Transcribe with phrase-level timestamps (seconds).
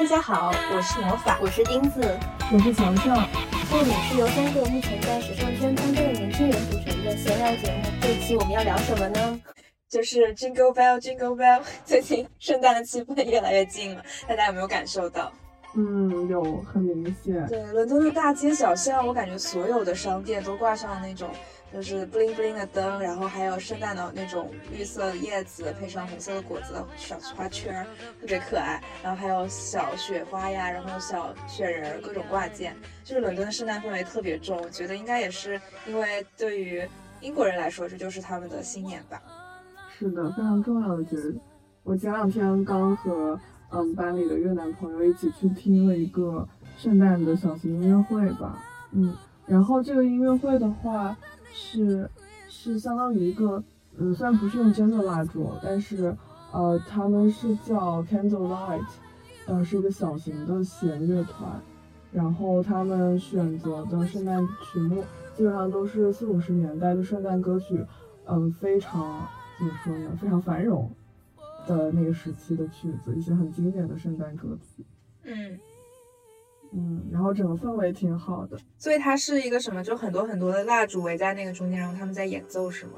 [0.00, 2.00] 大家好，我是魔法，我是钉子，
[2.50, 3.14] 我是乔乔。
[3.70, 7.82] 这里是由三个目前在时尚圈当中的年轻人组成的闲聊节目。
[8.00, 9.38] 这期我们要聊什么呢？
[9.90, 11.60] 就是 Jingle Bell Jingle Bell。
[11.84, 15.30] 最近圣诞的气氛越来越近了，大家有没有感受到？
[15.76, 17.46] 嗯，有很明显。
[17.46, 21.28] 对，伦敦的大街小巷，我感觉所有的商店都挂上了那种。
[21.72, 27.86] 就是 bling bling 的灯，然后还有圣诞的那种绿色的叶子，配上红色的果子小花圈，
[28.20, 28.82] 特别可爱。
[29.04, 32.74] 然后还有小雪花呀，然后小雪人，各种挂件。
[33.04, 36.84] 就是伦敦的圣诞氛围特别重，我觉得应该也是因为对于
[37.20, 39.22] 英国人来说，这就是他们的新年吧。
[39.96, 41.36] 是的，非常重要的节日。
[41.84, 43.38] 我前两天刚和
[43.70, 48.60] 嗯班里的越南朋友一起去听了一个圣诞的小型音乐会吧。
[48.90, 51.16] 嗯，然后这个音乐会的话。
[51.52, 52.08] 是
[52.48, 53.62] 是相当于一个，
[53.96, 56.16] 嗯，虽然不是用真的蜡烛，但是，
[56.52, 58.86] 呃，他们是叫 Candlelight，
[59.46, 61.60] 呃，是一个小型的弦乐团，
[62.12, 65.04] 然后他们选择的圣诞曲目
[65.36, 67.84] 基本上都是四五十年代的圣诞歌曲，
[68.26, 69.26] 嗯，非常
[69.58, 70.90] 怎么说呢，非常繁荣
[71.66, 74.84] 的那个时期的曲子，一些很经典的圣诞歌曲，
[75.24, 75.58] 嗯。
[76.72, 79.82] 嗯，然后整个氛围挺好的，所以它是一个什么？
[79.82, 82.92] 就很多很多的蜡烛围在那个中间，然后他们在演奏，是吗？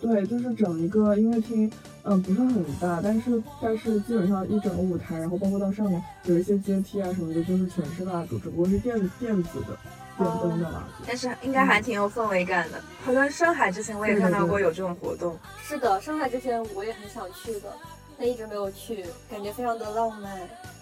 [0.00, 1.70] 对，就是整一个音乐厅，
[2.04, 9.76] 嗯，不是很大，但是但是基本上一整个舞台，然后包括到上面有一些阶梯啊什么的，就是全是蜡烛，只不过是电电子的
[10.16, 11.04] 电灯的蜡烛。
[11.06, 12.80] 但是应该还挺有氛围感的。
[13.04, 15.38] 好像上海之前我也看到过有这种活动。
[15.62, 17.70] 是的，上海之前我也很想去的，
[18.16, 20.40] 但一直没有去，感觉非常的浪漫。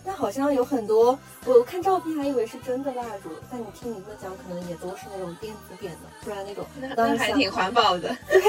[0.09, 6.65] 但好像有很多，我看照片还以为是真的蜡烛，但你听你们讲，可能也都是那种电子点的，不然那种
[6.97, 8.09] 当时还挺环保的。
[8.27, 8.41] 对，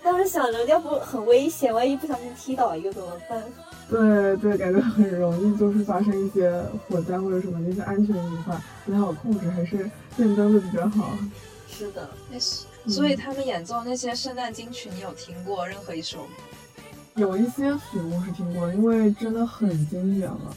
[0.00, 3.42] 当时想着要不很危险，万一不小心踢倒一个怎么办？
[3.90, 6.48] 对对，感觉很容易就是发生一些
[6.88, 11.18] 火灾或者什么那些安全隐患不太好控制，还是电灯的比较好。
[11.68, 12.64] 是的，那是。
[12.86, 16.28] 所以他们演奏那些圣诞金曲，你有听过任何一首吗？
[17.16, 20.56] 有一些曲目是听过，因为真的很经典了。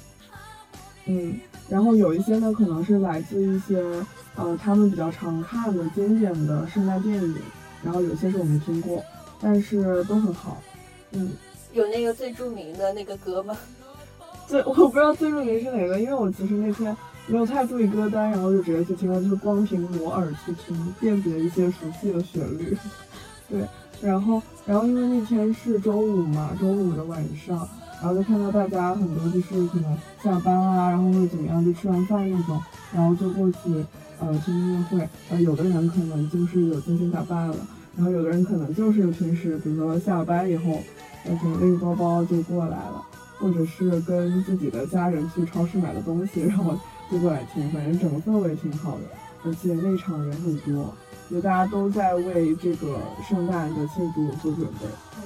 [1.11, 3.83] 嗯，然后有一些呢，可能是来自一些
[4.35, 7.35] 呃他们比较常看的经典的圣诞电影，
[7.83, 9.03] 然后有些是我没听过，
[9.41, 10.61] 但是都很好。
[11.11, 11.31] 嗯，
[11.73, 13.57] 有那个最著名的那个歌吗？
[14.47, 16.95] 最我不知道最著名是哪个，因为我其实那天
[17.28, 22.78] 没有太注意歌单，然后就直接去听了，就是光凭裸耳去听，辨别一些熟悉的旋律。
[23.49, 23.67] 对，
[24.01, 27.67] 然后然后因为那天是周五嘛，周五的晚上。
[28.01, 32.59] 然后就看到大家很多就是可能下班啊，然后或者怎么样就吃完饭那种，
[32.91, 33.85] 然后就过去
[34.19, 35.07] 呃听音乐会。
[35.29, 37.56] 呃，有的人可能就是有精心打扮了，
[37.95, 40.79] 然后有的人可能就是平时比如说下班以后，
[41.25, 43.06] 呃可能拎包包就过来了，
[43.38, 46.75] 或者是跟自己的家人去超市买的东西，然后
[47.11, 47.69] 就过来听。
[47.69, 49.03] 反正整个氛围挺好的，
[49.45, 50.91] 而且那场人很多，
[51.29, 52.97] 就大家都在为这个
[53.29, 54.88] 圣诞的庆祝做准备。
[55.17, 55.23] 嗯，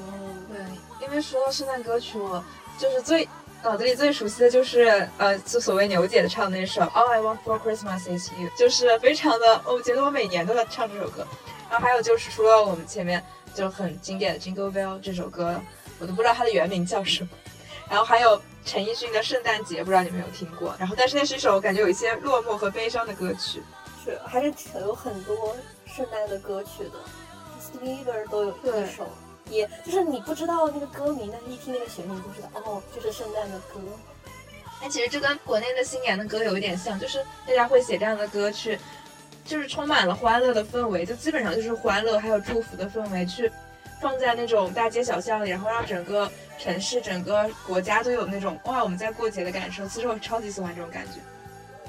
[0.49, 2.43] 对，因为说到圣诞歌曲，我。
[2.77, 3.27] 就是最
[3.63, 11.25] 脑子里最熟悉的就是呃，就所谓牛姐唱的那首 All I Want for Christmas is You，就是非常的，我觉得我每年都在唱这首歌。
[11.69, 15.59] 然后还有就是除了我们前面就很经典的 Jingle Bell 这首歌，
[15.99, 17.29] 我都不知道它的原名叫什么。
[17.89, 20.75] 然后还有陈奕迅的圣诞节，不知道你们有听过。
[20.77, 23.63] 然后但是那是一首感觉有一些落寞和悲伤的歌曲。
[24.03, 29.07] 是，还是有很多圣诞的歌曲的 Wonder 都有一首。
[29.49, 33.79] 也就是你不知道那个歌名，但是一听那个旋律就知道，哦，就是圣诞的歌。
[34.81, 38.77] 哎，其实这跟国内的新年的歌有一点像，就是大家会写这样的歌去，
[39.45, 43.49] 就是充满了欢乐的氛围，就基本上就是欢乐还有祝福的氛围，去
[44.01, 46.29] 放在那种大街小巷里，然后让整个
[46.59, 49.87] 城市、整个国家都有那种哇我们在过节的感受。
[49.87, 51.19] 其实我超级喜欢这种感觉。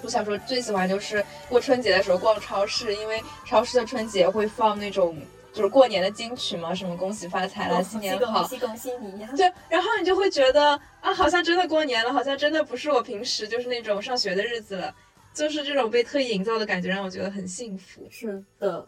[0.03, 5.17] 我小时候最喜欢就是过春节的时候逛超市，因为超市的春节会放那种。
[5.57, 9.31] 就是过年的金曲嘛，什么恭喜发财了，新年好，恭喜恭喜你呀！
[9.35, 14.95] 对，然后你就会觉得啊，好像真的过年了，好像真的不是我平时就是那种上学的日子了，
[15.33, 18.07] 就是这种被特意营造的感觉，让我觉得很幸福。
[18.11, 18.87] 是的，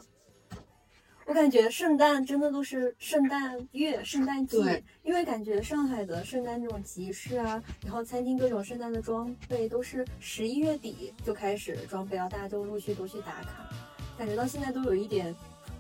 [1.25, 4.59] 我感觉圣诞真的都是圣诞月、圣诞季，
[5.03, 13.71] 因为感觉上海的圣诞这种集市啊，然后餐厅各种圣诞的装备都是十一月底就开始装备了，大家都陆续都去打卡，
[14.19, 15.35] 感觉到现在都有一点。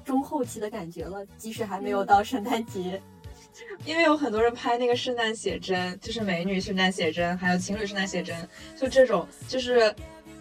[0.08, 2.98] 中后期的感觉了，即使还没有到圣诞节，
[3.84, 8.34] 因为有很多人拍那个圣诞写真，就是美女圣诞写真，还有情侣圣诞写真，
[8.74, 9.94] 就这种，就是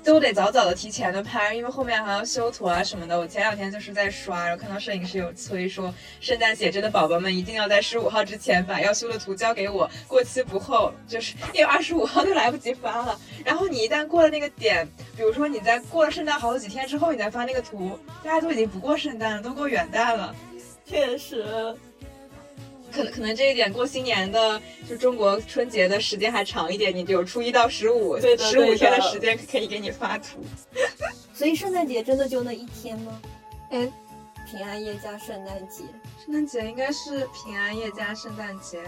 [0.07, 3.19] 都得早早的提前的拍，因为后面还要修图啊什么的。
[3.19, 13.19] 我前两天就是在刷，然后看到摄影师有催说，圣诞写真的宝宝们一定要在十五号之前把要修的图交给我，过期不候，就是 因为二十五号就来不及发了。
[13.43, 14.87] 然后你一旦过了那个点，
[15.17, 20.33] 比如说你在过了圣诞好几天之后，你再发那个图，大家都已经不过圣诞了，都过元旦了。
[20.85, 21.75] 确实，
[22.91, 30.43] 可能可能这一点过新年的，就中国春节的时间还长一点，你就有初一到十五，对的十五天的时间可以给你发图。
[31.33, 33.21] 所以圣诞节真的就那一天吗？
[33.69, 33.87] 哎，
[34.49, 35.83] 平安夜加圣诞节，
[36.25, 38.81] 圣诞节应该是平安夜加圣诞节，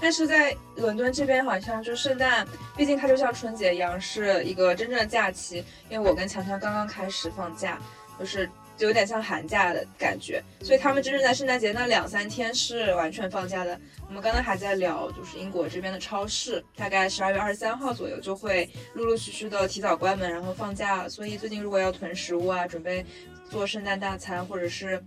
[0.00, 2.46] 但是在伦敦这边好像就圣诞，
[2.76, 5.64] 毕竟它就像春节一样是一个真正的假期。
[5.88, 7.80] 因为我跟强强刚刚开始放假，
[8.18, 8.48] 就是
[8.80, 13.78] 就有点像寒假的感觉，所以他们真正在圣诞节那两三天是完全放假的。
[14.08, 21.06] 我们刚刚还在聊，就是英国这边的超市，大概十二月二十三号左右就会陆陆续续的提早关门，然后放假。
[21.06, 23.04] 所以最近如果要囤食物啊，准备
[23.50, 25.04] 做圣诞大餐，或者是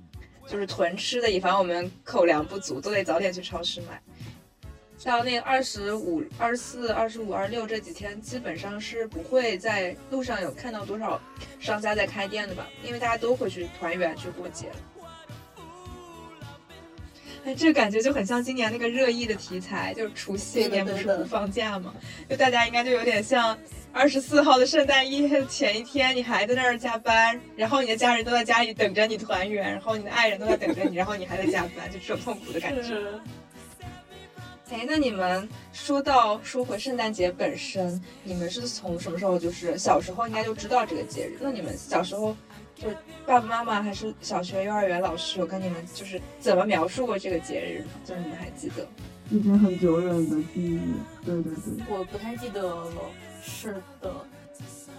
[0.47, 3.99] 就是囤吃的，以防我们口粮不足，都得早点去超市买。
[5.03, 11.21] 像那二十五、二十四、二十五、二十六这几天，基本上是不会在路上有看到多少
[11.59, 14.75] 商家在开店的吧，因为大家都会去团圆去过节了。
[17.43, 21.93] 哎，这个感觉就很像今年那个热议的题材，就是除夕那天不是不放假吗？
[22.29, 23.59] 就大家应该就有点像
[23.91, 32.97] 二十四号的圣诞夜前一天，你还在那儿加班，然后你的家人都在家里等着你团圆，然后你的爱人都在等着你，然后你还在加班，就这种痛苦的感觉。
[34.73, 41.37] 哎，那你们说到说回圣诞节本身，你们是从什么时候就是小时候应该就知道这个节日？
[41.39, 42.35] 那你们小时候
[42.73, 47.91] 就是爸爸妈妈还是小学、幼儿园老师有跟你们就是怎么描述过这个节日吗？
[48.03, 48.87] 就是你们还记得？
[49.29, 50.79] 已经很久远的记忆。
[51.23, 52.91] 对对对，我不太记得了。
[53.43, 54.11] 是的，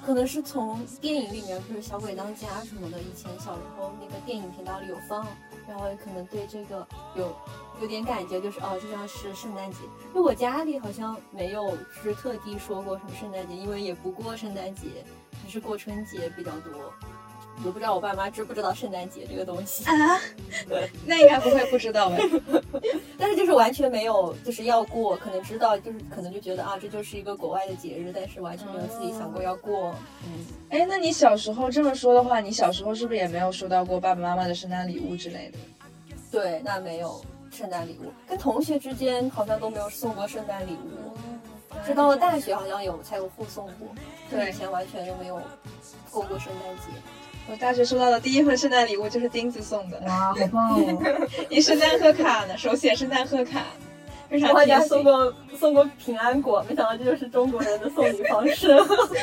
[0.07, 5.27] 可能是从电影里面，就是《小鬼当家》什么的，以前小时候那个电影频道里有放，
[5.67, 6.87] 然后可能对这个
[7.17, 7.35] 有
[7.81, 9.79] 有点感觉，就是哦，这像是圣诞节。
[10.15, 15.05] 就我家里好像没有就是特地说过什么圣诞节，因为也不过圣诞节，
[15.43, 16.73] 还是过春节比较多。
[17.65, 20.19] 我不知道我爸妈知不知道圣诞节这个东西，啊，
[21.07, 22.17] 那应该不会不知道吧？
[23.17, 29.95] 但是就是完全没有就是要过，可能知道就是可能就觉得啊，这就是一个国外的节日，但是完全没有自己想过要过。
[30.25, 35.59] 嗯，哎，那你小时候这么说的话，你小时候是不是也没有收到过爸爸妈妈的圣诞礼物之类的？
[36.33, 37.25] 对，那没有
[37.55, 41.17] 圣诞礼物，跟同学之间好像都没有送过圣诞礼物，
[41.87, 43.89] 直到了大学好像有才有互送过，
[44.29, 45.41] 对以前完全都没有
[46.11, 47.01] 过过圣诞节。
[47.49, 51.29] 我大学收到的第一份圣诞礼物就是钉子送的，哇，好棒哦！
[51.49, 53.63] 一圣诞贺卡呢，手写圣诞贺卡，
[54.31, 54.81] 非常我还。
[54.87, 58.69] 送过送过平安果，没想到这就是中国人的送礼方式。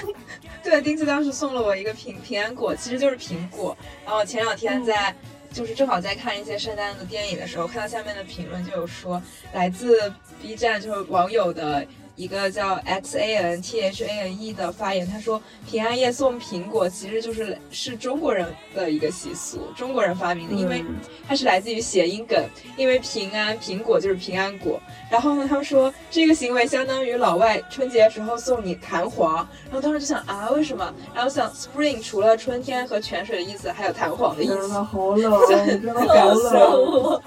[0.63, 3.75] 对，钉子当时送了我一个平平安果，其实就是苹果。
[4.05, 5.15] 然后前两天在，
[5.51, 9.21] 就是正好在看一些圣诞的电影的时候，看到下面的评论就有说，
[9.53, 10.11] 来自
[10.41, 11.85] B 站就是网友的
[12.21, 18.45] 一个叫 X A N T H A N E 的发言，他说平安夜送苹果其实就是是中国人
[18.75, 20.95] 的一个习俗，中国人发明的，因为嗯
[21.27, 22.39] 它是来自于谐音梗，
[22.77, 24.79] 因为平安苹果就是平安果。
[25.09, 29.37] 然后呢，他们说这个行为相当于老外春节的时候送你弹簧。
[29.65, 30.93] 然后当时就想啊，为什么？
[31.15, 34.67] 然后想 spring 除了春天和泉水的意思，还有弹簧的意天思。
[34.67, 37.19] 呐，好冷， 真的好冷，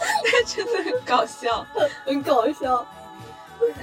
[0.00, 0.46] 我太冷了。
[0.46, 1.66] 真的很搞笑。
[2.06, 2.86] 很搞笑。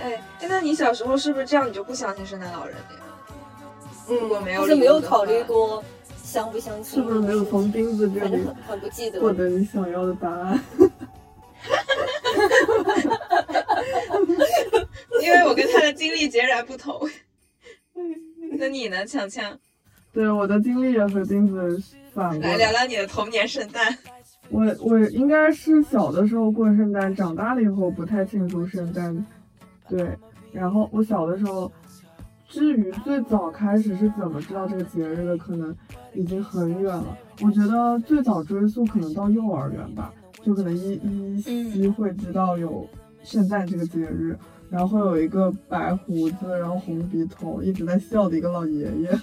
[0.01, 1.69] 哎，哎那你小时候是不是这样？
[1.69, 3.01] 你就不相信圣诞老人了呀？
[4.07, 5.83] 如果没有就是没有考虑过
[6.23, 9.19] 相不相信，是不是没有从钉子这里反正很很不记得。
[9.19, 10.63] 获得你想要的答案？
[15.21, 16.97] 因为我跟他的经历截然不同。
[18.57, 19.57] 那你呢，强强？
[20.13, 21.81] 对，我的经历也和钉子
[22.13, 22.51] 反过来。
[22.51, 23.95] 来聊聊你的童年圣诞。
[24.49, 29.25] 我我应该是小的时候过圣诞，长大了以后不太庆祝圣诞。
[29.89, 30.17] 对，
[30.51, 31.71] 然后我小的时候，
[32.47, 35.75] 至于最早开始是怎么知道这个节日的，可能
[36.13, 37.17] 已经很远了。
[37.41, 42.87] 我觉得最早追溯可能到幼儿园吧，就可能依依稀会知道有
[43.23, 44.37] 圣诞这个节日，
[44.69, 49.19] 然后会有一个白胡子，然后红鼻头，一直在笑的一个老爷爷。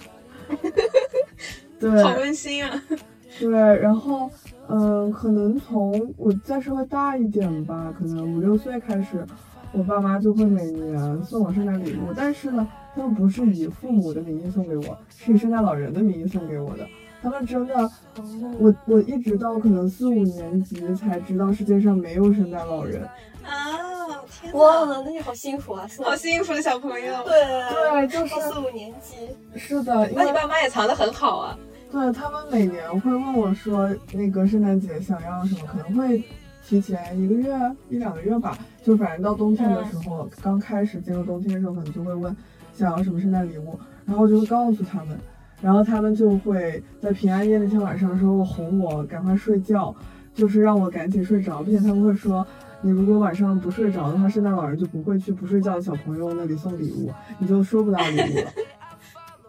[1.79, 2.81] 对，好温馨啊！
[3.39, 4.31] 对，然后，
[4.67, 9.25] 嗯，可能从我再稍微大一点吧，可能五六岁开始，
[9.71, 16.87] 我爸妈就会每年送我圣诞礼物，但是呢，他们不是以父母的名义送给我，是以圣诞老人的名义送给我的。
[17.21, 17.89] 他们真的，
[18.59, 23.03] 我我一直到可能四五年级才知道世界上没有圣诞老人。
[23.43, 25.87] 啊，天那你好幸福啊！
[26.03, 27.23] 好幸福的小朋友。
[27.23, 27.33] 对
[27.69, 29.15] 对，就是四五年级。
[29.55, 31.57] 是的，那你爸妈也藏得很好啊。
[31.91, 36.23] 对他们每年会问我说，那个圣诞节想要什么，可能会
[36.65, 37.53] 提前一个月、
[37.89, 42.35] 一两个月吧，就反正到冬天的时候，刚开始进入冬天的时候，可能就会问
[42.73, 45.17] 想要什么圣诞礼物，然后就会告诉他们，
[45.61, 49.95] 然后他们就会在平安夜那天晚上说哄我赶快睡觉，
[50.33, 52.45] 就是让我赶紧睡着，并且他们会说。
[52.81, 58.51] 你如果晚上不睡着的话，圣诞老人就不会去不睡觉的小朋友那里送礼物，你就收不到礼物了。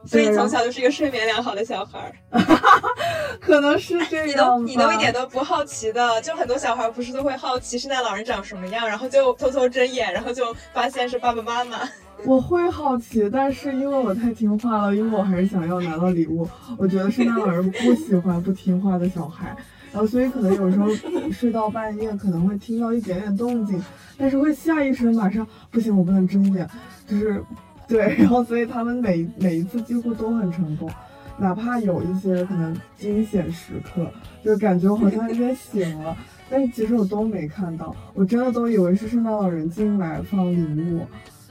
[0.06, 1.98] 所以从小就是一个睡眠良好的小孩
[2.30, 2.40] 儿，
[3.40, 4.62] 可能是这样。
[4.62, 11.78] 你都你都一点都不好奇的，就很多小孩不是都会好奇圣诞老人长什么样，然后就偷偷睁眼，然后就发现是爸爸妈妈。
[12.24, 16.48] 我会好奇，但是因为我太听话了，因为我还是想要拿到礼物。
[16.78, 19.54] 我觉得圣诞老人不喜欢不听话的小孩，
[19.92, 20.88] 然后所以可能有时候
[21.30, 23.84] 睡到半夜可能会听到一点点动静，
[24.16, 26.66] 但是会下意识马上不行，我不能睁眼，
[27.06, 27.42] 就是。
[27.88, 30.90] 对，然后所以他们每每一次几乎都很成功，
[31.38, 34.10] 哪怕有一些可能惊险时刻，
[34.42, 36.16] 就感觉我好像有点醒了，
[36.50, 41.06] 但是其实我都没看到，我真的都以为是圣诞老人进来放礼物，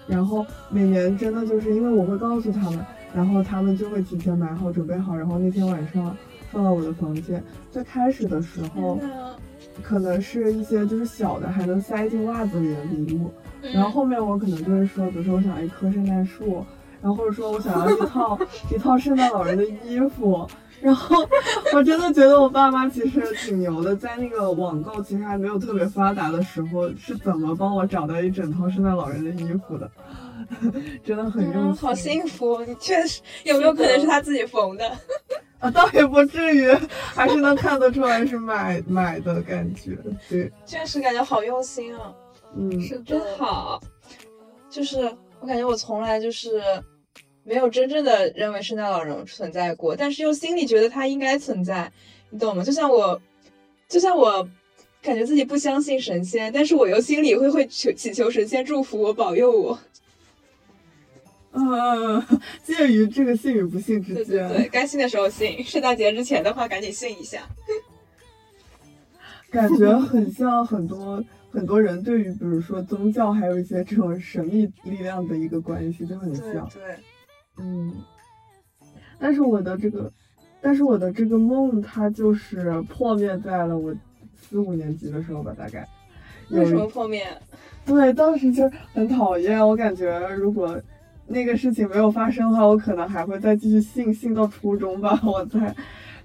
[0.08, 6.16] 然后每年真的就是因为我会告诉他们，然后他们就会提前买好准备好，然后那天晚上
[6.52, 7.42] 放到我的房间。
[7.72, 9.00] 最开始的时候，
[9.82, 13.32] 可能是一些就是小的还能塞进袜子里的礼物。
[13.74, 16.66] 然后后面我可能就是说，比如说我想要一棵圣诞树，
[17.02, 18.38] 然后或者说我想要一套
[18.74, 20.48] 一套圣诞老人的衣服，
[20.82, 21.16] 然后
[21.74, 29.90] 我真的觉得我爸妈其实挺牛的，在那个网购其实还没有特别发达的时候，是怎么帮我找到一整套圣诞老人的衣服的，
[31.04, 31.88] 真的很用心。
[31.88, 34.90] 好幸福，你确实有没有可能是他自己缝的？
[35.60, 39.98] 啊，倒也不至于，还是能看得出来是买买的感觉。
[40.30, 42.14] 对，确实感觉好用心啊。
[42.58, 43.82] 嗯，是真好，
[44.70, 46.62] 就是我感觉我从来就是
[47.44, 51.92] 没有真正的认为圣诞老人存在过，但是又心里觉得他应该存在，
[52.30, 52.64] 你懂吗？
[52.64, 53.22] 就像我，
[53.90, 54.48] 就像我
[55.02, 59.78] 感觉自己不相信神仙，但是我又心里会会求祈求神仙祝福我、保佑我。
[61.52, 62.26] 嗯，
[62.64, 64.26] 介于这个信与不信之间。
[64.26, 67.42] 对对对，该信的时候信，圣诞节之前的话赶紧信一下。
[69.52, 71.24] 感觉很像很多。
[71.56, 76.98] 很多人对于比如说宗教还有一些这种神秘力量的一个关系就很像，对，
[77.58, 77.94] 嗯，
[79.18, 80.12] 但是我的这个，
[80.60, 83.96] 但是我的这个梦它就是破灭在了我
[84.36, 85.88] 四五年级的时候吧，大概。
[86.50, 87.26] 为什么破灭？
[87.86, 90.78] 对，当时就很讨厌，我感觉如果
[91.26, 95.74] 那个事情没有发生的话，我可能还会再继续信信到初中吧， 我在，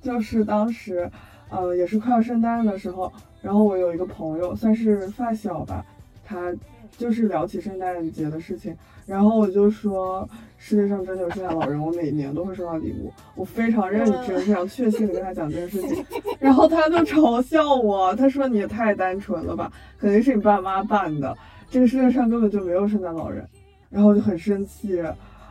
[0.03, 1.09] 就是当时，
[1.51, 3.11] 呃，也是快要圣诞的时候。
[3.43, 5.85] 然后我有一个朋友，算是发小吧，
[6.25, 6.53] 他
[6.97, 10.29] 就是聊起圣诞节的事情，然后我就说
[10.59, 16.05] 世界上真的有圣诞老人，我每年都会收到礼物，我非常认真、非常确信的跟他讲这件事情，
[16.39, 21.37] 然后他就嘲笑我，他说你也太单纯了吧，肯定是你爸妈办的，
[21.71, 23.47] 这个世界上根本就没有圣诞老人，
[23.89, 25.03] 然后我就很生气。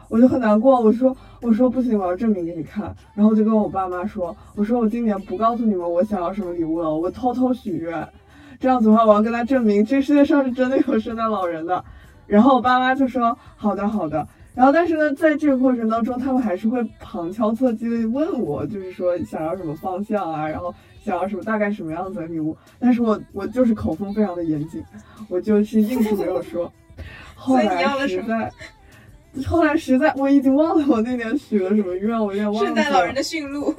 [0.09, 2.93] 我就很难过，我说我说不行，我要证明给你看。
[3.13, 8.05] 然后就跟我爸妈说，我说我今年不告诉你们我想要什么礼物了，我偷偷许愿。
[8.59, 11.81] 这样子的话，我要跟他证明这世界上是真的有圣诞老人的。
[12.27, 14.27] 然后我爸妈就说好的好的。
[14.55, 22.57] 然后但是呢，在这个过程当中，他们还是会旁敲侧击的问我，就是说想要什么方向啊，然后想要什么大概什么样子的礼物。
[22.79, 24.83] 但是我我就是口风非常的严谨，
[25.29, 26.69] 我就是硬是没有说。
[27.35, 28.51] 后来实在。
[29.48, 32.67] 后来实在我已经忘了我那年许了什么愿，我有点忘了。
[32.67, 33.74] 圣诞老人的驯鹿。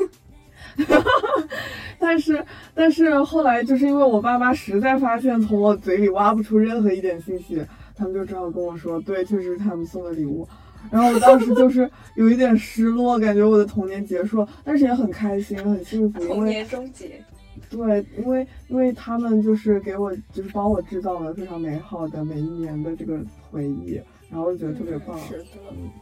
[1.99, 2.42] 但是
[2.75, 7.62] 但是后来就是因为我爸妈实在发现从我嘴里挖不出任何一点信息，
[7.95, 10.49] 他们就只好跟我说，对，确实是他们送的礼物。
[10.90, 17.23] 然后我当时就是有一点失落，感觉我的童年结束，但是也很开心，很幸福，童年终结。
[17.69, 24.00] 对，因为因为他们就是给我就是帮我制造了非常美好的每一年的这个回忆。
[24.30, 25.18] 然后我就觉得特别棒，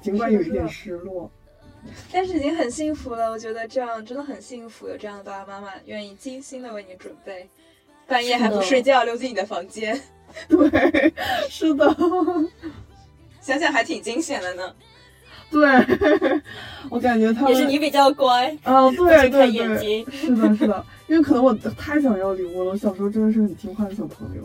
[0.02, 1.30] 尽管有一点失落，
[2.12, 3.30] 但是已经很幸福了。
[3.30, 7.48] 我觉得这样真的很幸福，有这样的爸爸妈妈愿意精心的为你准备，
[8.06, 9.98] 半夜还不睡觉溜进你的房间。
[10.46, 11.12] 对，
[11.48, 11.96] 是的，
[13.40, 14.74] 想想还挺惊险的呢。
[15.50, 15.66] 对，
[16.90, 18.54] 我感觉他也是你比较乖。
[18.62, 22.72] 啊，对对对，是的，是的，因为可能我太想要礼物了。
[22.72, 24.42] 我小时候真的是很听话的小朋友。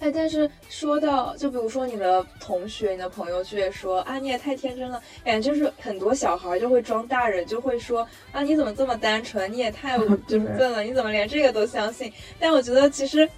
[0.00, 5.00] 哎，但是说到，就比如说你的同学、你的朋友，就会说啊，你也太天真了。
[5.22, 9.52] 感觉就是很多小孩就会装大人，就会说啊，你怎么这么单纯？
[9.52, 12.10] 你也太 就是笨了，你怎么连这个都相信？
[12.38, 13.28] 但我觉得其实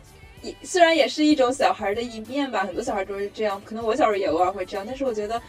[0.40, 5.42] 也虽然也是一种小孩的一面吧，很多小孩都是这样，可能我小时候也偶尔会这样，但是我觉得。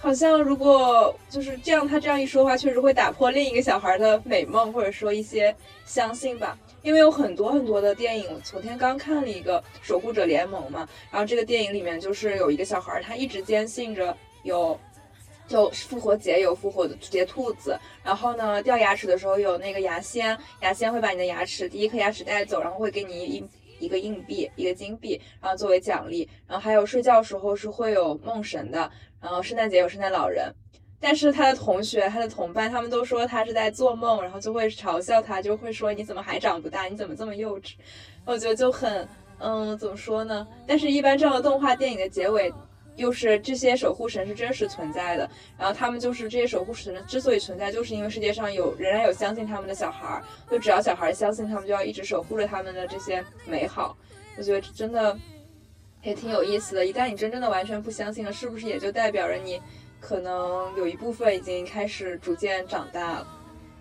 [0.00, 6.58] 好像如果就是这样，他这样一说话，确实会打破另一个小孩的美梦，或者说一些相信吧。
[6.84, 14.78] 因为有很多很多的电影，我昨天刚看了一个《守护者联盟》嘛，然后这个电影里面就是有一个小孩，他一直坚信着有，
[15.48, 23.42] 就复活节有复活的节兔子，然后呢掉牙齿的时候有那个牙仙，牙仙会把你的牙齿第一颗牙齿带走，然后会给你一
[23.78, 28.90] 一个硬币一个金币，然后作为奖励，然后还有睡觉时候是会有梦神的。
[29.22, 30.54] 然后圣诞节有圣诞老人，
[31.06, 36.84] 但是他的同学、他的同伴他们都说他是在做梦，然后就会嘲笑他，就会说你怎么还长不大？
[36.84, 37.74] 你怎么这么幼稚？
[38.24, 39.06] 我觉得就很，
[39.38, 40.48] 嗯，怎么说呢？
[40.66, 42.50] 但是，一般这样的动画电影的结尾，
[42.96, 53.94] 又是这些守护神是真实存在的，然后他们就是这些守护神之所以存在，就是因为世界上有仍然有相信他们的小孩儿，就只要小孩儿相信他们，就要一直守护着他们的这些美好。
[54.38, 55.14] 我觉得真的。
[56.02, 56.84] 也挺有意思的。
[56.84, 59.58] 一旦你真正的完全不相信了，是不是也就代表着你
[60.06, 63.26] 可能有一部分已经开始逐渐长大了？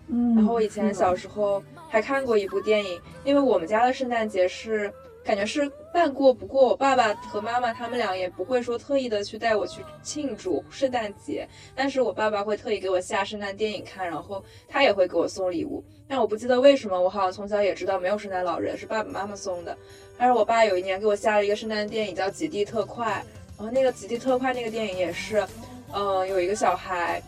[0.08, 0.36] 嗯。
[0.36, 4.92] 然后我以前小时候还看过一部电影，因为我们家的圣诞节是
[5.24, 15.84] 感觉是办过，不过我爸爸和妈妈他们俩也不会说特意的去带我去庆祝圣诞节，但是我爸爸会特意给我下圣诞电影看，然后他也会给我送礼物。
[16.08, 19.78] 但我不记得为什么，我好像从小也知道没有圣诞老人，是爸爸妈妈送的。
[20.18, 23.08] 但是我爸有一年给我下了一个圣诞电影，叫《极地特快》。
[23.58, 25.46] 然后那个《极地特快》那个电影也是，
[25.94, 27.22] 嗯，有一个小孩，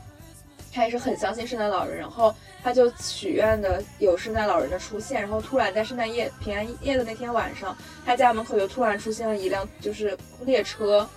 [0.74, 5.22] 他也是很相信圣诞老人，然后他就许愿的有圣诞老人的出现。
[5.22, 11.08] 然后突然在圣诞夜平安夜的那天晚上，他家门口就突然出现了一辆就是列车，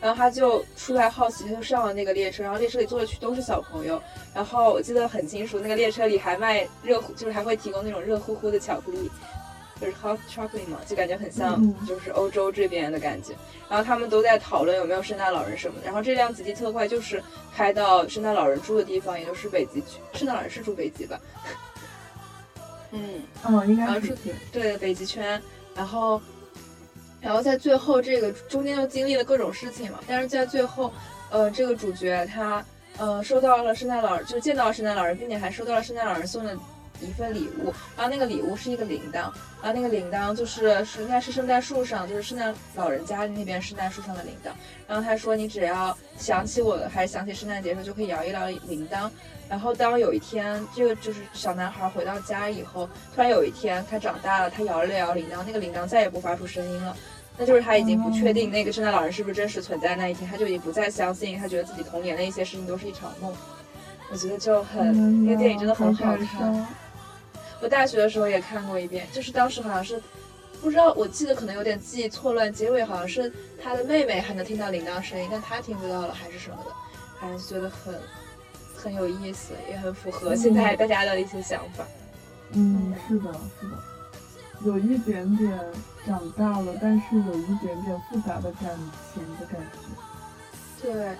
[0.00, 2.42] 然后他就出来好奇，他就上了那个列车。
[2.44, 4.00] 然后列车里坐的全都是小朋友。
[4.32, 9.10] 然后我记得很清楚，那个列车里还卖热乎，就是还会提供那种热乎乎的巧克力。
[9.82, 13.34] 就是 hot chocolate 嘛，就感觉很像，就是欧洲这边的感觉。
[13.68, 15.86] 然后他们都在讨论有没有圣诞老人什么的。
[15.86, 17.20] 然后这辆极地特快就是
[17.52, 19.98] 开到圣诞老人住的地方，也就是北极区。
[20.14, 21.18] 圣诞老人是住北极吧？
[22.92, 24.16] 嗯，哦，应该是。
[24.52, 25.42] 对，北极圈。
[25.74, 26.22] 然后，
[27.20, 29.98] 然后在最后这个中间又经历了各种事情嘛。
[30.06, 30.92] 但是在最后，
[31.30, 32.64] 呃，这个主角他，
[32.98, 36.56] 呃，收到了圣诞老人，就见到了圣诞老人，并且还收到了圣诞老人送的。
[37.02, 39.14] 一份礼物，然后那个礼物是一个铃铛，
[39.60, 44.50] 然后那个铃铛就是是应该是圣诞树上，就是圣诞老人家那边圣诞树上的铃铛。
[44.88, 49.10] 然后他说你只要想起我，还是想起圣诞节的时候，就可以摇一摇铃铛。
[49.48, 56.96] 然后当有一天这个就是小男孩回到家以后，突然有一天他长大了，他摇了摇铃铛，那个铃铛再也不发出声音了，
[57.36, 63.34] 那就是他已经不确定那个圣诞老人是不是真实存在那一天，他就已经不再相信，他觉得自己童年的一些事情都是一场梦。
[64.10, 66.66] 我觉得就很，那个电影真的很好看。
[67.62, 70.02] 我大学的时候也看过一遍，就是当时好像是
[70.60, 76.72] 不知道，我记得可能有点记忆错乱，结尾好像是他的妹妹还能听到铃铛声音，但他听不到了还是什么的，
[77.20, 77.94] 反正觉得很
[78.76, 81.86] 很有意思，也很符合现在大家的一些想法。
[82.50, 83.78] 嗯，是的，是的，
[84.64, 85.56] 有一点点
[86.04, 88.76] 长大了，但是有一点点复杂的感
[89.14, 90.82] 情的感觉。
[90.82, 91.16] 对。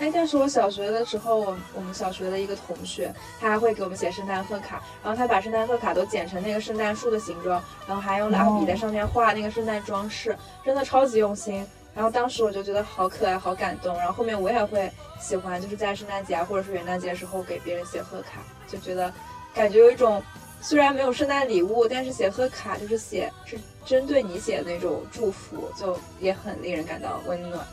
[0.00, 11.64] 哎，但是我小学的时候，我我们小学的一个同学，他还会给我们写圣诞贺卡，然后他把圣诞贺卡都剪成那个圣诞树的形状，然后还用蜡笔在上面画那个圣诞装饰，真的超级用心。
[11.94, 13.96] 然后当时我就觉得好可爱，好感动。
[13.96, 19.12] 然后后面我也会喜欢，就是在圣诞节啊，或者是元旦节的时候给别人写贺卡，就觉得
[19.54, 20.20] 感觉有一种
[20.60, 27.64] 虽然没有圣诞礼物，但是写贺卡就是写是针对你写的那种祝福，就也很令人感到温暖。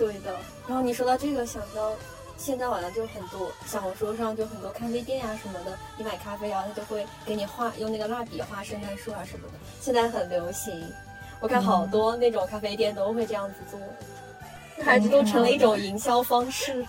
[0.00, 0.34] 对的，
[0.66, 1.92] 然后你说到这个，想到
[2.38, 10.90] 现在好像就很多小红书上就很多咖啡店呀什么的，你买咖啡啊，他就会给你画用那个蜡笔画圣诞树啊什么的，现在很流行。
[11.38, 13.78] 我看好多那种咖啡店都会这样子做，
[14.82, 16.82] 孩子都成了一种营销方式。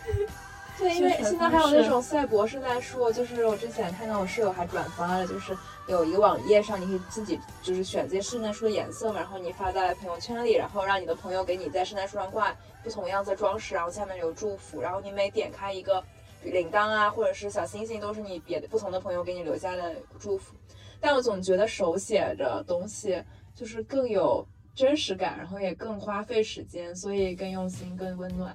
[0.78, 5.56] 对，因为现在还有那种赛博圣诞树，就是我之前看到我室友还转发了，就是。
[5.88, 16.04] 有一个网页上，你可以自己就是选这些圣诞树的颜色嘛，然后你发在朋友圈里，然后让你的朋友给你在圣诞树上挂不同样子的装饰，然后下面有祝福，然后你每点开一个
[16.44, 20.54] 铃铛啊，或者是小星星，都是你别的不同的朋友给你留下的祝福。
[21.00, 23.22] 但我总觉得手写的东西
[23.54, 28.54] 就是更有真实感，然后也更花费时间，所以更用心、更温暖。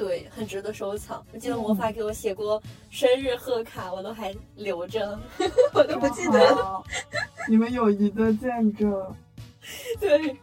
[0.00, 1.22] 对，很值得收藏。
[1.30, 5.20] 我记得魔法给我写过生日贺卡，我都还留着，
[5.74, 6.82] 我都不记得。
[7.46, 8.90] 你们友谊的见证。
[10.00, 10.34] 对，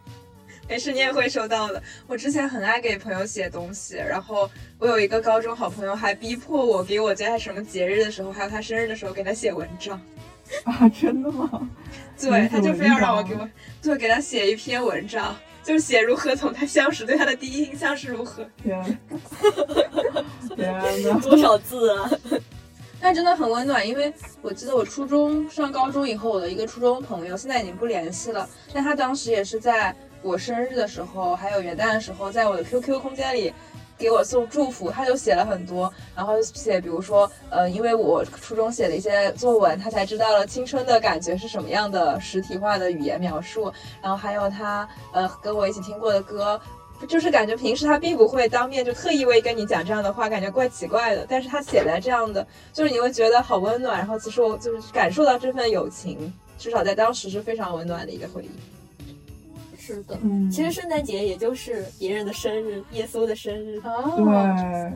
[0.70, 1.82] 没事，你也会收到的。
[2.06, 10.00] 我之前很爱给朋友写东西，然后我有一个高中好朋友还逼迫我给我在什么节日的时候，还有他生日的时候给他写文章。
[10.66, 11.68] 啊，真的吗？
[12.22, 13.50] 对，他就非要让我给我，
[13.82, 15.36] 对，给他写一篇文章，
[15.68, 18.42] 就是写如何从他相识对他的第一印象是如何。
[18.64, 18.98] 天，
[20.56, 22.10] 天哪，多少字啊？
[23.02, 33.54] 但真的很温暖，因为我记得我初中上高中以后，我的一个初中朋友现在已经不联系了，但他当时也是在我生日的时候，还有元旦的时候，在我的 QQ 空间里。
[33.98, 46.60] 给我送祝福，他就写了很多，然后写，比如说，呃，因为我初中写的一些作文，他才知道了青春的感觉是什么样的，实体化的语言描述，然后还有他，呃，跟我一起听过的歌，
[47.08, 58.77] 就是感觉平时他并不会当面就特意为跟你讲这样的话，感觉怪奇怪的，但是他写在这样的，就是你会觉得好温暖，然后其实我就是感受到这份友情，至少在当时是非常温暖的一个回忆。
[59.88, 64.16] 是的，嗯，其实圣诞节也就是别人的生日，耶稣的生日哦。
[64.18, 64.92] 对，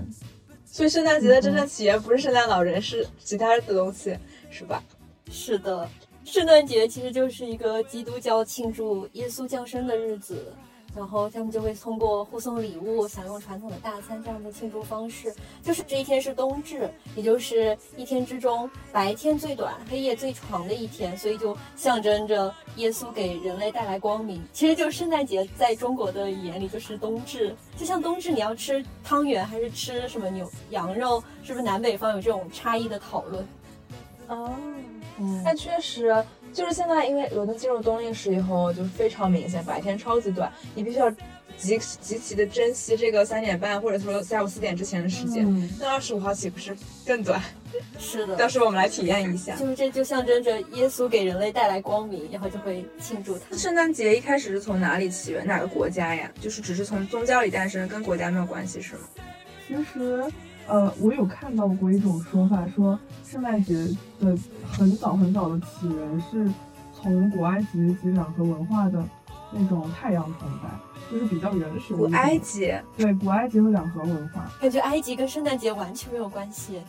[0.66, 4.18] 所以圣诞节的真正起源不是圣诞老人，是其他的东西，
[4.50, 4.84] 是吧？
[5.32, 5.88] 是的，
[6.26, 10.54] 圣诞节其实就是一个基督教庆祝耶稣降生的日子。
[10.96, 15.34] 然后他们就会通过互送礼物、享用传统的大餐这样的庆祝方式。
[15.64, 24.42] 就是这一天是冬至，也就是一天之中白天最短、黑夜最长的一天，所以就象征着耶稣给人类带来光明。
[24.52, 33.48] 其实就是圣诞节在中国的语言里就是冬至，就像冬至你要吃汤圆还是吃什么牛羊肉，是不是南北方有这种差异的讨论？
[34.28, 34.52] 哦，
[35.20, 36.24] 嗯，但确实。
[36.54, 41.10] 就是现在，因为伦敦进入冬令时以后，就非常明显，白天超级短，你必须要
[41.58, 45.46] 极极其的珍惜这个三点半或者说下午四点之前的时间。
[45.80, 47.42] 那二十五号岂不是更短？
[47.98, 49.56] 是的，到时候我们来体验一下。
[49.56, 53.56] 就是这就象征着耶稣给人类带来光明，然后就会庆祝它。
[53.56, 55.46] 圣诞节一开始是从哪里起源？
[55.46, 56.32] 哪个国家呀？
[56.42, 59.02] 就是只是从宗教里诞生，跟国家没有关系是吗？
[59.68, 60.26] 其实。
[60.72, 63.76] 呃，我有看到过一种说法，说圣诞节
[64.22, 64.38] 的
[64.72, 66.50] 很早很早的起源是
[66.94, 69.04] 从古埃及及两河文化的
[69.52, 70.70] 那种太阳崇拜，
[71.12, 71.98] 就是比较原始的。
[71.98, 76.80] 古埃及对古埃及和两河文化，感觉埃及跟圣诞节完全没有关系。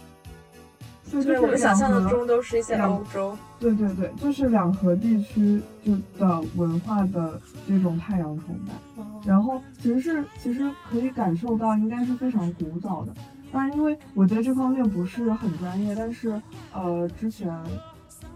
[1.10, 3.36] 就是我们想象的中都是一些欧洲。
[3.58, 13.12] 对对对，就是两河地区就的文化的这种太阳崇拜，然后其实是其实可以感受到应该是非常古早的。
[13.52, 16.40] 当然，因为我在这方面不是很专业，但是
[16.72, 17.54] 呃，之前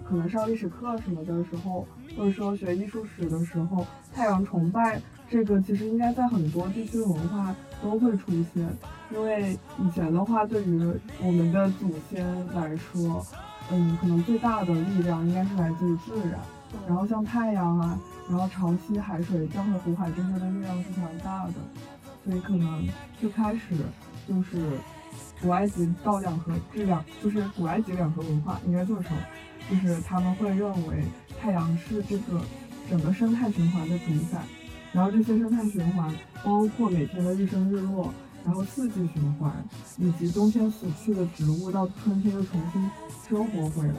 [0.04, 5.00] 可能上历史课什么的时候，或者说学艺术史的时候，太阳崇拜
[5.30, 8.68] 这个其实应该在很多地区的文化都会出现。
[9.10, 10.78] 因为以前的话，对于
[11.22, 13.24] 我们的祖先来说，
[13.72, 16.38] 嗯，可能最大的力量应该是来自于自然。
[16.86, 17.98] 然后像太阳啊，
[18.28, 21.54] 然后潮汐、海水、江河湖海这些的力量是非常大的，
[22.22, 22.86] 所以可能
[23.18, 23.76] 最开始
[24.28, 24.72] 就是。
[25.40, 29.10] 古埃及到两河这两就是古埃及两河文化应该这么说，
[29.68, 31.04] 就是他们会认为
[31.40, 32.40] 太阳是这个
[32.88, 34.40] 整个生态循环的主宰，
[34.92, 38.12] 然后这些生态循环包括每天的日升日落，
[38.44, 39.52] 然后四季循环，
[39.98, 42.90] 以及冬天死去的植物到春天又重新
[43.28, 43.94] 生活回来，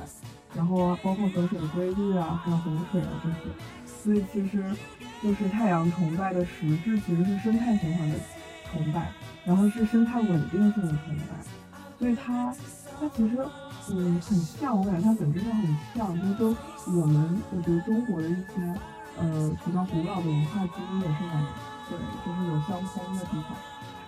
[0.56, 3.46] 然后包括河水的规律啊，还有洪水啊这些，
[3.86, 4.64] 所以其实
[5.22, 8.16] 就是太阳崇拜的实质其实是生态循环的
[8.72, 9.12] 崇拜。
[9.48, 11.24] 然后是生态稳定性的存在，
[11.98, 12.54] 所以它
[13.00, 13.38] 它其实
[13.90, 16.58] 嗯很像，我感觉它本质上很像，就是跟
[17.00, 18.76] 我们我觉得中国的一些
[19.18, 21.46] 呃比较古老的文化基因也是蛮
[21.88, 23.56] 对，就是有相通的地方。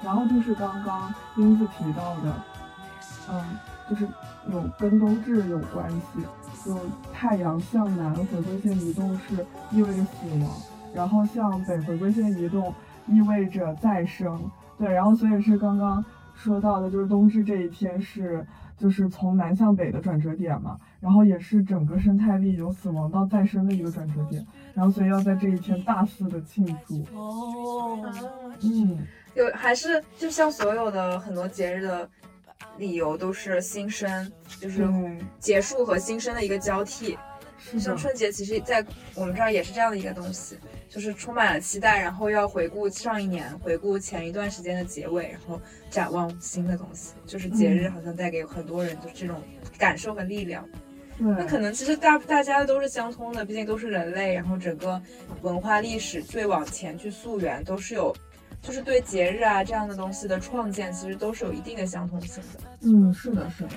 [0.04, 2.44] 然后就是刚刚英子提到的，
[3.32, 3.58] 嗯，
[3.90, 4.06] 就是
[4.52, 6.26] 有跟冬至有关系，
[6.66, 6.78] 就
[7.14, 10.52] 太阳向南回归线移动是意味着死亡，
[10.94, 12.74] 然后向北回归线移动
[13.08, 14.38] 意味着再生。
[14.80, 18.46] 对，然后所以是刚刚说到的，就是冬至这一天是
[18.78, 27.06] 就是从南向北的转折点嘛，然后也是整个生态力由死亡到再生的一个转折点，然后所以要在这一天大肆的庆祝。
[27.14, 28.00] 哦，
[28.64, 29.00] 嗯，
[29.36, 32.10] 有还是就像所有的很多节日的
[32.78, 34.88] 理由都是新生，就是
[35.40, 37.18] 结束和新生的一个交替。
[37.80, 40.58] 像春节，其实在我们这儿也是这样的一个东西。
[40.90, 47.14] 就是充满了期待，然后要回顾上一年，回顾前一段时间的结尾，然后展望新的东西。
[47.28, 49.40] 就是节日好像带给很多人就是这种
[49.78, 50.68] 感受和力量。
[51.20, 55.00] 那可能其实大大家都是相通的，毕竟都是人类，然后整个
[55.44, 58.12] 文化历史最往前去溯源，都是有，
[58.60, 62.60] 就是对节日啊这样的东西的创建，其实都是有一定的相通性的。
[62.82, 63.70] 嗯，是的，是的。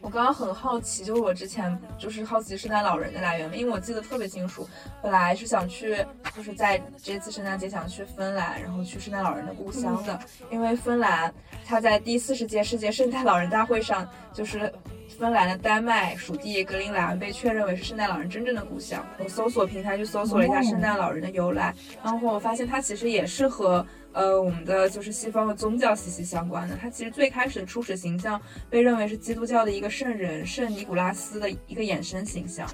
[0.00, 4.68] 我刚刚很好奇，就是我之前就是好奇圣诞老人的来源嘛，因为我记得特别清楚，
[5.02, 6.04] 本来是想去，
[6.36, 10.18] 就是在这次圣诞节想去芬兰，然后去圣诞老人的故乡的，
[10.50, 11.32] 因为芬兰
[11.66, 14.72] 它在第四十届世界圣诞老人大会上就是
[15.18, 19.04] 芬兰的丹麦属地格陵兰被确认为是圣诞老人真正的故乡。
[19.18, 26.76] 我搜索平台去搜索了一下圣诞老人的由来，然后我发现它其实也是和呃我们的就是西方的宗教息息相关的。
[26.80, 32.68] 它其实最开始的初始形象被认为是基督教的一个圣人圣尼古拉斯的一个衍生形象。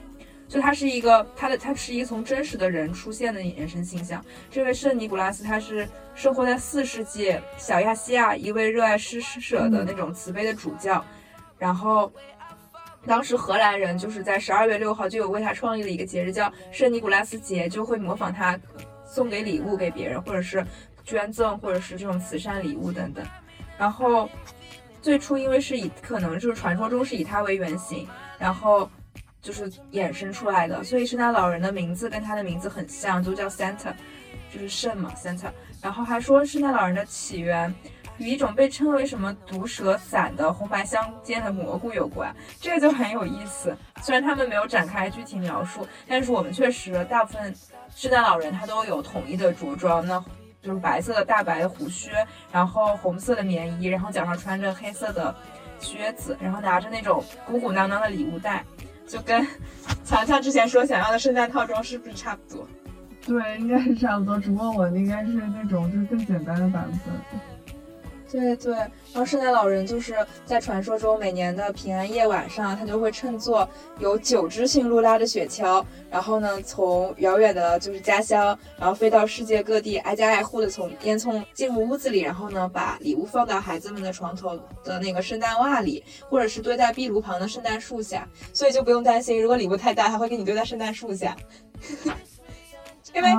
[0.46, 4.22] 就他是一个，他的他是一个从真实的人出现的衍生形象。
[4.50, 11.02] 这位圣尼古拉斯，他是生活在四世纪小亚细亚一位热爱施舍的那种慈悲的主教。
[11.58, 12.12] 然后，
[13.06, 18.56] 当时荷兰人就是在十二月六号就有为他创立了一个节日，叫圣尼古拉斯节，就会模仿他
[19.06, 20.64] 送给礼物给别人，或者是
[21.04, 23.24] 捐赠，或者是这种慈善礼物等等。
[23.78, 24.28] 然后
[25.02, 28.88] 最初因为是以可能就是传说中是以他为原型，然后。
[29.44, 33.92] 就是衍生出来的，所以圣诞老人的名字跟他的名字很像，都叫 Santa，
[34.50, 35.50] 就是圣嘛 Santa。
[35.82, 37.74] 然后还说圣诞老人的起源
[38.16, 43.76] 与一种被称为什么毒蛇伞的红白相间的蘑菇有关，这个就很有意思。
[44.00, 47.54] 虽然他们没有展开具体描述，但是我们确实大部分
[47.94, 50.24] 圣诞老人他都有统一的着装，那
[50.64, 52.10] 就是白色的大白的胡靴，
[52.50, 55.34] 然后红色的棉衣，然后脚上穿着黑色的
[55.78, 58.64] 靴子，然后拿着那种鼓鼓囊囊的礼物袋。
[59.06, 59.46] 就跟
[60.02, 62.66] 强强之前说想要的圣诞套装是不是差不多？
[63.26, 67.53] 对，应该是差不多，只不过我应该是那种就是更简单的版本。
[68.34, 73.68] 对对，然后圣诞老人就是在传说中每年的平安夜晚上，他就会乘坐
[74.00, 91.36] 有九只驯鹿拉着雪橇，然后呢从遥远的就是家乡，然后飞到世界各地，挨家挨户的从烟囱进入屋子里，然后呢把礼物放到孩子们的床头的那个圣诞袜里，或者是堆在壁炉旁的圣诞树下，所以就不用担心，如果礼物太大，他会给你堆在圣诞树下。
[93.14, 93.30] 因为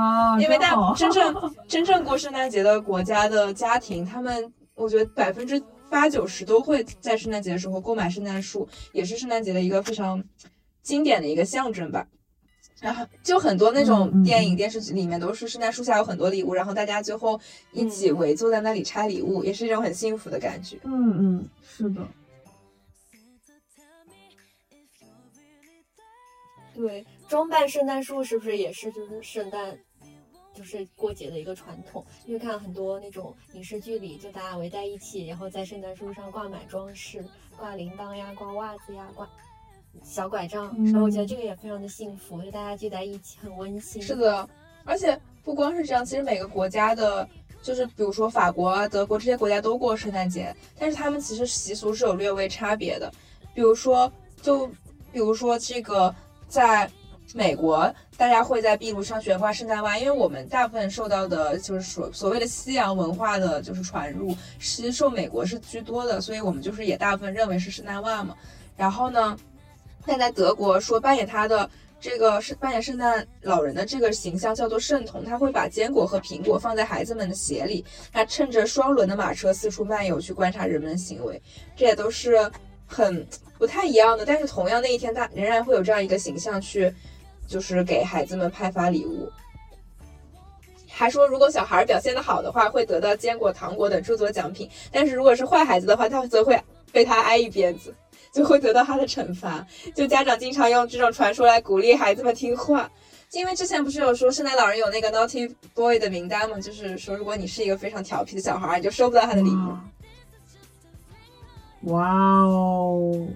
[0.42, 4.54] 因为大真正真正过圣诞节的国家的家庭，他们。
[4.76, 10.24] 我觉得百分之八九十都会在圣诞节的时候购买圣诞树，也是圣诞节的一个非常
[10.84, 12.08] 经典的一个象征吧。
[12.82, 17.40] 然后就很多那种电影电视剧里面都是圣诞树下有很多礼物，然后大家最后
[17.72, 20.78] 一起围坐在那里拆礼物，也是一种很幸福的感觉。
[20.84, 22.08] 嗯嗯，是的。
[26.76, 29.80] 对，装扮圣诞树是不是也是就是圣诞？
[30.56, 37.24] 就是过节的一个传统，因为看很多那种影视剧里，就大家围在一起，然后在圣诞树上挂满装饰，
[37.58, 39.30] 挂铃铛呀，挂袜子呀，挂
[40.02, 44.02] 小拐杖，然后我觉得这个也非常的幸福，就大家聚在一起很温馨。
[44.02, 44.48] 是的，
[44.86, 47.28] 而且不光是这样，其实每个国家的，
[47.62, 53.12] 就是比如说法国啊、德国这些国家都过圣诞节，但是他们其实习俗是有略微差别的。
[53.54, 54.68] 比如说，就
[55.12, 56.16] 比如说这个
[56.48, 56.90] 在。
[57.34, 68.36] 美国，大家会在壁炉上悬挂圣诞袜，因为我们大部分受到的就是所所谓的西洋文化的就是传入，其实受美国是居多的，所以我们就是也大部分认为是圣诞袜嘛。
[68.78, 69.38] 然后呢，
[70.06, 77.84] 但在德国说扮演他的这个是扮演圣诞老人的这个形象叫做圣童，他会把坚果和苹果放在孩子们的鞋里，
[78.14, 81.42] 他趁着双轮的马车四处漫游去观察人们的行为，
[81.76, 82.50] 这也都是
[82.86, 84.26] 很不太一样的。
[84.26, 86.94] 但是同样那一天，他仍然会有这样一个形象去。
[87.48, 89.32] 就是给孩子们派发礼物，
[90.90, 96.60] 还说如果小孩表现的好的话，会得到坚果、糖果等诸多奖品；但是如果是坏孩子的话，他则会
[96.92, 97.94] 被他挨一鞭子，
[98.32, 99.66] 就会得到他的惩罚。
[99.94, 102.90] 就家长经常用这种传说来鼓励孩子们听话，
[103.32, 106.60] 因为之前不是有说圣诞老人有那个 naughty boy 的名单吗？
[106.60, 109.78] 就是说如果你是一个非常调皮的小孩，你就收不到他的礼物。
[111.92, 112.10] 哇
[112.42, 113.28] 哦！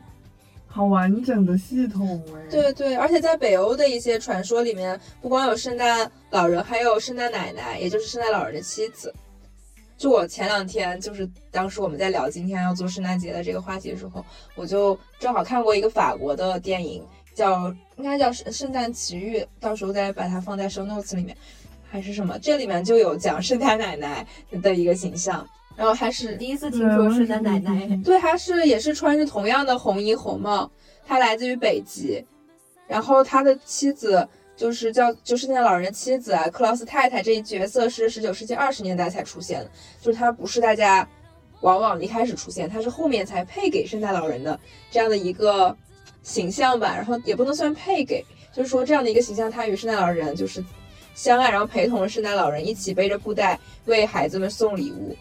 [0.71, 2.47] 好完整的系统哎！
[2.49, 9.12] 对对，而且在北欧的一些传说里面，不光有圣诞老人，还有圣诞奶奶，也就是圣诞老人的妻子。
[9.97, 14.23] 就我前两天，就是当时我们在聊今天要做圣诞节的这个话题的时候，
[14.55, 17.03] 我就正好看过一个法国的电影，
[17.34, 21.36] 叫应该叫《圣圣诞奇遇》，到时候再把它放在 show notes 里面，
[21.89, 22.38] 还是什么？
[22.39, 24.25] 这里面就有讲圣诞奶奶
[24.62, 25.45] 的一个形象。
[25.79, 30.69] 然后还是第一次听说圣诞奶奶，对，他是也是穿着同样的红衣红帽，
[31.07, 32.21] 他来自于北极，
[32.85, 41.07] 然后他的妻子就是叫就是圣诞老人的妻子啊，克劳斯太太这一角色是十九世纪二十年代才出现的，就是他不是大家
[41.61, 44.59] 往往一开始出现，他是后面才配给圣诞老人的
[44.91, 45.73] 这样的一个
[46.23, 48.21] 形象吧，然后也不能算配给，
[48.53, 50.61] 就是说这样的一个形象，他与圣诞老人就是
[51.15, 55.15] 相爱，然后陪同圣诞老人一起背着布袋为孩子们送礼物。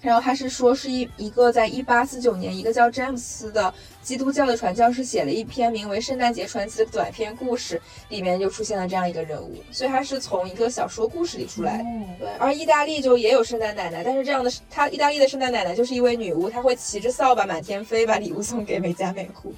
[0.00, 11.84] 然后他是说是一一个在一八四九年，一个叫詹姆斯的基督教的传教士写了一篇名为《圣诞节传奇》的短篇故事，里面就出现了这样一个人物，所以他是从一个小说故事里出来的。
[12.18, 19.52] 对，而意大利就也有圣诞奶奶，但是这样的他意大利的圣诞奶奶就是一位女巫，她会骑着扫把满天飞，把礼物送给每家每户。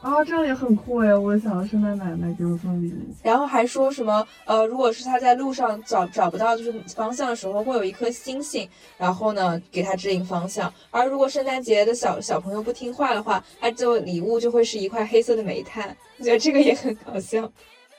[0.00, 1.12] 啊，这样也很酷哎！
[1.12, 2.98] 我也想要圣诞奶奶给我送礼物。
[3.20, 10.72] 然后还说什么呃，如果是他在路上找找不到就是方向的时候，会有一颗星星，然后呢给他指引方向。
[10.92, 15.96] 而如果圣诞节的小小朋友不听话的话，他就礼物就会是一块黑色的煤炭。
[16.18, 17.44] 我觉得这个也很搞笑。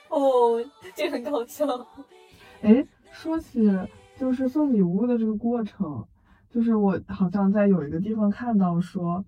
[0.07, 0.63] 哦，
[0.95, 1.67] 这很搞笑。
[2.61, 2.81] 哎，
[3.11, 3.69] 说起
[4.17, 6.05] 就是送礼物的这个过程，
[6.49, 9.21] 就是我好像在有一个地方看到说，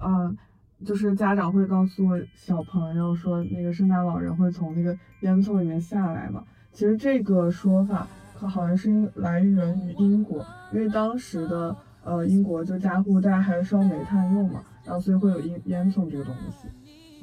[0.00, 0.38] 嗯。
[0.84, 6.44] 就是家长会告诉小朋友说，那个圣诞老人会从那个烟囱里面下来嘛。
[6.72, 8.06] 其实这个说法
[8.38, 16.68] 可好像是来源于英国，因为当时的呃英国就家户大家还是烧煤炭用嘛，然后所以会有烟烟囱这个东西。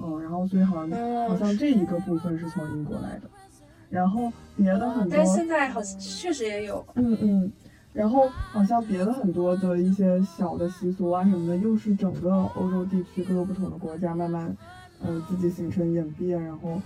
[0.02, 3.30] 嗯，然后所以好像好像这一个部分是从英国来的，
[3.90, 6.86] 然后别的很多，但现在好像确实也有。
[6.96, 7.52] 嗯嗯。
[7.94, 14.56] 然后好像别的很多的一些小的习俗啊什么的，又是整个欧洲地区各个不同的国家慢慢，
[15.04, 16.82] 呃自己形成演变，然后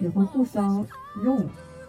[0.00, 0.84] 也会互相
[1.24, 1.44] 用，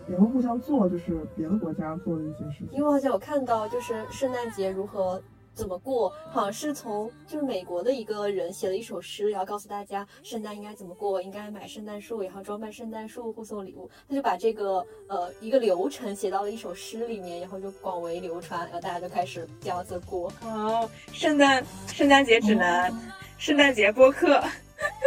[0.09, 2.69] 也会互相做，就是别的国家做的一些事情。
[2.71, 5.21] 因为好像我看到，就是圣诞节如何。
[5.57, 6.13] 怎么过？
[6.31, 13.89] 好像是从就是美国的一个人写了一首诗，然后告诉大家圣诞应该怎么过，应该买圣诞树，然后装扮圣诞树，互送礼物。
[14.07, 20.31] 他就把这个呃一个流程写到了一首诗里面，然后就广为流传，然后大家就开始这样子过。
[20.43, 22.93] 哦，圣诞圣诞节指南，
[23.39, 24.39] 圣诞节播客，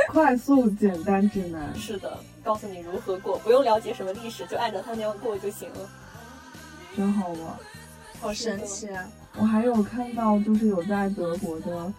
[0.09, 1.73] 快速简单指南。
[1.79, 5.89] 是的，告诉你如何过，不用了解什么历史，就按照他那样过就行了。
[6.97, 7.39] 真好玩，
[8.21, 9.09] 好神奇啊！
[9.39, 11.93] 我还有看到，就是有在德国的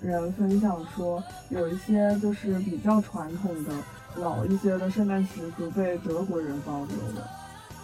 [0.00, 3.72] 人分享说，有一些就是比较传统的
[4.16, 7.30] 老一些的圣诞习俗被德国人保留了。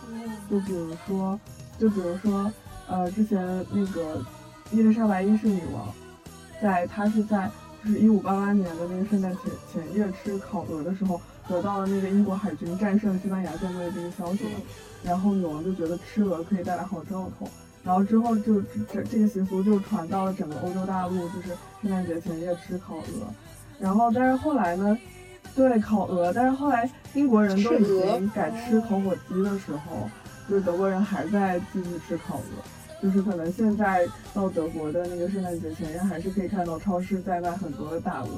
[0.09, 1.39] 嗯，就比如说，
[1.79, 2.51] 就比如说，
[2.89, 4.25] 呃，之前那个
[4.71, 5.93] 伊丽莎白一世女王，
[6.63, 7.51] 在她是在
[7.85, 14.47] 就是一五八八年的那个圣诞前前夜吃烤鹅的时候，得到了那个英国海军战胜西班牙舰队的这个消息，
[15.03, 17.49] 然后女王就觉得吃鹅可以带来好兆头。
[17.85, 21.49] 然后之后就这这个习俗就传到了整个欧洲大陆，就是
[21.81, 23.05] 圣诞节前夜吃烤鹅。
[23.79, 24.97] 然后但是后来呢，
[25.57, 30.09] 对烤鹅，但是后来英国人都已经改吃烤火鸡的时候，
[30.49, 32.43] 就是德国人还在继续吃烤鹅。
[33.03, 38.29] 就是可能现在到德国的那个圣诞节前夜，还是可以看到超市在卖很多的大鹅。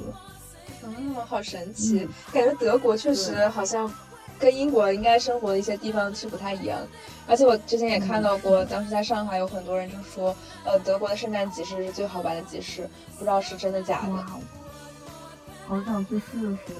[0.83, 3.91] 嗯，好神奇，感觉德国确实好像。
[4.37, 6.77] 跟英国应该生活的一些地方是不太一样，
[7.27, 14.25] 而且我之前也看到过，当时在上海有很多人就说，呃，德国的圣诞集市是最好玩的集市，不知道是真的假的。
[15.67, 16.73] 好想去试试。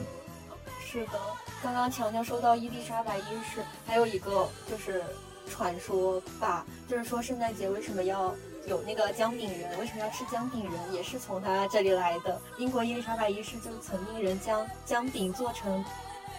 [0.86, 1.20] 是的，
[1.64, 5.04] 刚刚强强说到伊丽莎白一世，还有一个就是
[5.50, 8.34] 传说吧，就是说圣诞节为什么要
[8.68, 12.40] 有那个姜饼人，为什么要吃姜饼人，也是从他这里来的。
[12.58, 15.84] 英国伊丽莎白一世就曾命人将姜饼做成。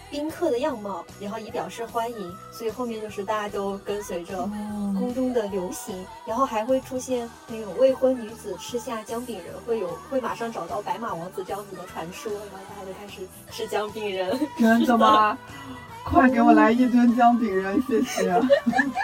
[0.09, 4.37] 宾客的样貌，然后以表示欢迎，所以后面就是大家都跟随着
[4.97, 14.39] 宫中的流行，然后还会出现那种未婚女子吃下姜饼人会有会马上找到白马王子这样子的传说，然后大家就开始吃姜饼人。
[14.57, 15.37] 真的吗？
[16.03, 18.41] 快给我来一吨姜饼人，谢谢。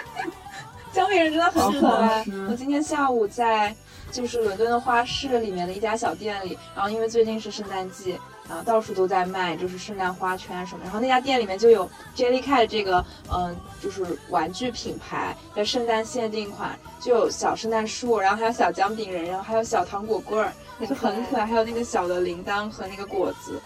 [0.90, 2.24] 姜饼人真的很可爱。
[2.48, 3.74] 我今天下午在
[4.10, 8.18] 就是伦敦的花市里面的一家小店里，然后因为最近是圣诞季。
[8.48, 10.84] 然后到处都在卖，就是圣诞花圈什么。
[10.84, 20.52] 然后那家店里面就有 Jellycat 这个，嗯，就是玩具品牌的圣诞限定款，就有小圣诞树，然后还有小姜饼人，然后还有小糖果棍儿，
[20.86, 21.46] 就很可爱。
[21.46, 23.60] 还有那个小的铃铛和那个果子，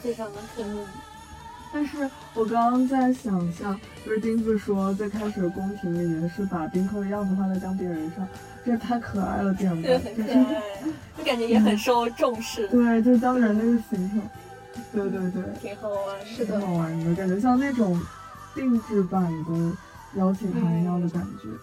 [0.00, 0.68] 非常的可爱。
[1.72, 8.26] 但是我刚刚在想象，就是钉子说最开始宫廷里面是把宾客的样子画在姜饼人上。
[8.64, 10.28] 这太可爱了，点的，就是
[11.18, 12.66] 就感觉也很受重视。
[12.72, 14.20] 对，就是当人那个形象，
[14.92, 18.00] 对对对，挺好玩，是的，挺好玩的，感觉像那种
[18.54, 19.76] 定制版的
[20.18, 21.48] 邀请函一样的感觉。
[21.48, 21.58] 嗯，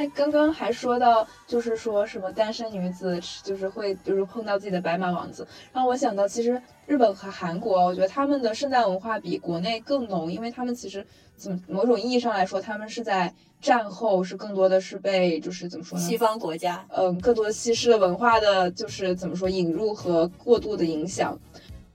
[0.00, 13.34] 哎，刚刚还说到，就是说什么单身女子就是会就是碰到自己的白马王子，让我想到其实日本和韩国，我觉得他们的圣诞文化比国内更浓，因为他们其实怎么某种意义上来说，他们是在。
[13.60, 16.02] 战后是更多的是被就是怎么说呢？
[16.02, 21.38] 西方国家，嗯，更多的西式的文化的就是怎么说引入和过度的影响，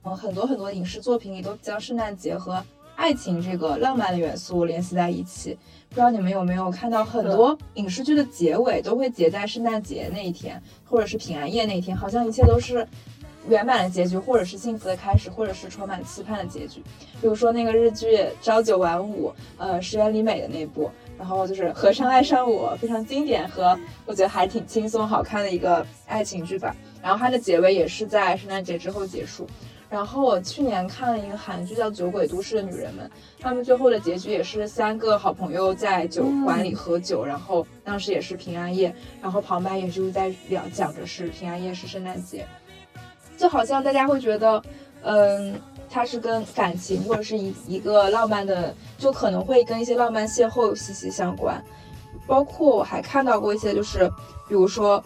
[0.04, 2.64] 嗯，很多很多影视作品里都将圣诞节和
[2.96, 5.56] 爱情这个浪漫的元素联系在一起。
[5.88, 12.86] 不知道你们有没有看到，很多影视剧的结尾都会结在圣诞节那一天，或者是平安夜那一天，好像一切都是
[13.48, 16.82] 圆满的结局，或者是幸福的开始，或者是充满期盼的结局。
[17.20, 26.76] 比如说那个日剧《朝九晚五》，呃，石原里美的那部，然后就是《和尚爱上我》，非常经典和我觉得还挺轻松好看的一个爱情剧吧。
[27.00, 29.46] 然后它的结尾也是在圣诞节之后结束。
[29.88, 33.06] 然后我去年看了一个韩剧叫《酒鬼都市的女人们》，
[33.38, 42.44] 他们最后的结局也是三个好朋友在酒馆里喝酒，然后当时也是平安夜，然后旁白也就是在聊讲着是平安夜是圣诞节，
[43.38, 44.60] 就好像大家会觉得，
[45.02, 45.54] 嗯，
[45.88, 51.62] 它是跟感情或者是一一个浪漫的，就可能会跟一些浪漫邂逅息息相关。
[52.26, 54.10] 包括我还看到过一些，就是
[54.48, 55.02] 比如说，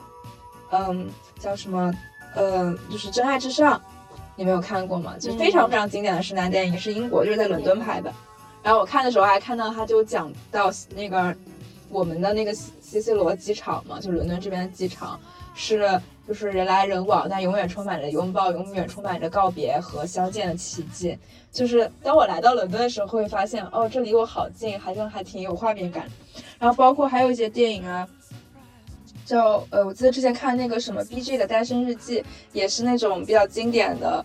[0.70, 1.07] 嗯，
[1.39, 1.93] 叫什么，
[2.35, 3.78] 嗯，就是《真爱至上》。
[4.41, 5.14] 你没有看过吗？
[5.20, 8.11] 就非常非常经典的圣诞电影，是英国，就是在伦敦拍的。
[8.62, 11.36] 然后我看的时候还看到，他就讲到那个
[11.91, 15.20] 我们的那个西西罗机场嘛，就伦敦这边的机场
[15.55, 21.18] 是就是人来人往，但永远充满着拥抱，永远充满着告别和相见的奇迹。
[21.53, 26.09] 就是当我来到伦敦的时候，会发现哦，这离我好近，好像还挺有画面感。
[26.59, 28.09] 然后包括还有一些电影啊。
[29.31, 29.39] 就
[29.70, 34.24] 呃，我记得之前看那个什么 B G 的单身日记，也是那种比较经典的，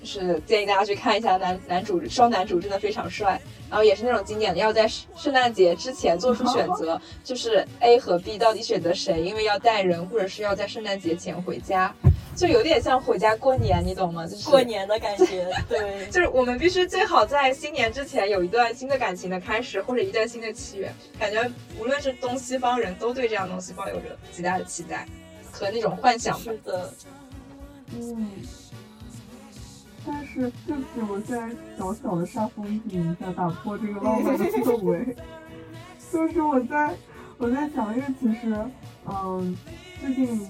[0.00, 1.36] 就是建议大家去看一下。
[1.38, 11.92] 男男主双男主真的非常帅，然后也是那种经典的，要在圣诞节之前做出选择，就是 A 和 B 到底选择谁，因为要带人或者是要在圣诞节前回家。
[12.36, 14.26] 就有点像回家过年，你懂吗？
[14.26, 20.92] 就是过年的感觉， 对，就是我们必须最好在新年之前有一段新的感情的开始，或者一段新的契约。
[21.18, 25.06] 感觉无论是东西方人都对这样东西抱有着极大的期待
[25.50, 26.38] 和那种幻想。
[26.38, 26.92] 是的，
[27.94, 28.30] 嗯。
[30.08, 35.16] 但是，就是我在小小的煞风景一下打破这个浪漫的氛围。
[36.12, 36.94] 就是我在
[37.38, 38.56] 我在想，因为其实，
[39.06, 39.56] 嗯，
[40.00, 40.48] 最近。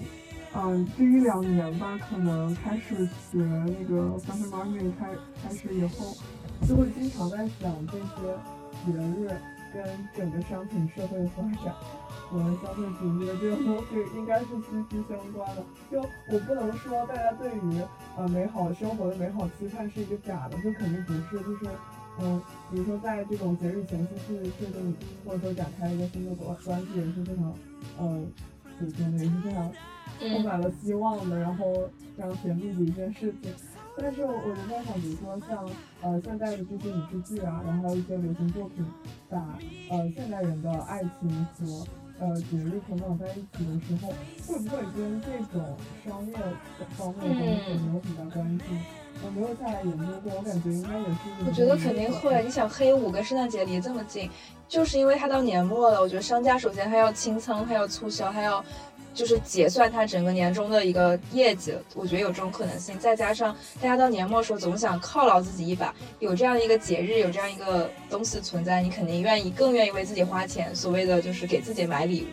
[0.59, 5.07] 嗯，这一两年吧，可能开始学那个 fashion marketing 开
[5.43, 6.17] 开始以后，
[6.67, 8.35] 就会经常在想这些
[8.83, 9.29] 节日
[9.71, 11.75] 跟整个商品社会的发展
[12.27, 15.63] 和消费主义的这种东西应该是息息相关的。
[15.91, 17.81] 就我不能说大家对于
[18.17, 21.43] 呃美好生活的美好期盼是一个假的，这肯定不是。
[21.43, 21.69] 就是
[22.19, 22.41] 嗯，
[22.71, 27.53] 比如说在这种节日前夕去确定或者说展开一个新的关关系也是非常
[27.99, 28.27] 嗯，
[28.79, 29.71] 怎么说呢，也是非常。
[30.19, 31.65] 充满了希望的，然后
[32.15, 33.53] 非常甜蜜的一件事情。
[33.99, 35.67] 但是我就在想，比如说像
[36.01, 38.85] 呃现在的这些影视剧啊，然后还有一些流行作品，
[39.27, 39.57] 把
[39.89, 41.87] 呃现代人的爱情和
[42.19, 44.09] 呃节日捆绑在一起的时候，
[44.47, 46.33] 会不会跟这种商业
[46.95, 48.63] 方面的东西没有很大关系？
[49.25, 51.47] 我没有下来研究过，我感觉应该也是。
[51.47, 52.43] 我觉得肯定会。
[52.43, 54.29] 你想黑五跟圣诞节离这么近，
[54.67, 55.99] 就是因为它到年末了。
[55.99, 58.63] 我觉得商家首先还要清仓，还要促销，还要。
[59.17, 62.99] 就是结算它整个年终的一个业绩，我觉得有这种可能性。
[62.99, 70.73] 再加上大家到年末时候总想犒劳自己一把，有这样一个节日，有这样一个东西存在，你肯定愿意，更愿意为自己花钱。
[70.75, 72.27] 所谓的就是给自己买礼物，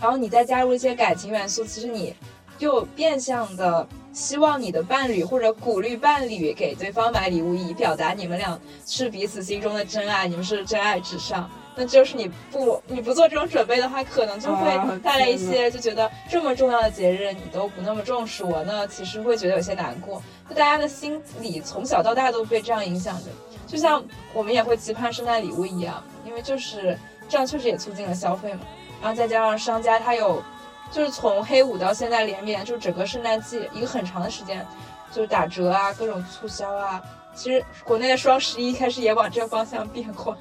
[0.00, 2.14] 然后你再加入一些感情元素，其实你
[2.58, 11.50] 就变相的希望你的伴侣或者鼓励伴侣给对方买礼物，以表达你们俩是彼此心中的真爱，你们是真爱至上。
[11.76, 20.22] 那就是你不你不做这种准备的话，可能就会带来一些就觉得这么重要的节日你都不那么重视我，那其实会觉得有些难过。
[20.48, 23.30] 就大家的心理从小到大都被这样影响着，
[23.66, 24.02] 就像
[24.34, 26.98] 我们也会期盼圣诞礼物一样，因为就是
[27.28, 28.60] 这样确实也促进了消费嘛。
[29.00, 30.42] 然后再加上商家他有，
[30.90, 34.66] 就是从黑五到现在连绵，就整个圣诞季一个很长的时间，
[35.12, 37.00] 就是打折啊，各种促销啊。
[37.32, 40.36] 其实国内的双十一开始也往这个方向变化。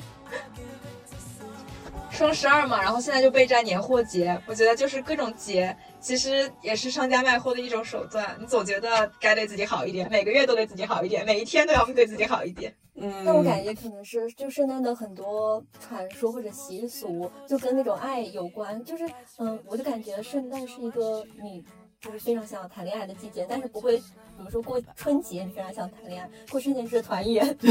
[2.19, 8.35] 双十二嘛，然后现在就备战年货节，我觉得就是各种节，其实也是商家卖货的一种手段。
[8.37, 12.75] 你总觉得该对自己好一点，每个月都对自己好一点，每一天都要对自己好一点。
[12.95, 18.83] 嗯，但我感觉可能是就圣诞的很多传说或者习俗，就跟那种爱有关。
[18.83, 21.63] 就是嗯，我就感觉圣诞是一个你
[22.01, 27.57] 就是非常想谈恋爱的季节，但是不会，比如说过春节你非常想谈恋爱，过春节是团圆。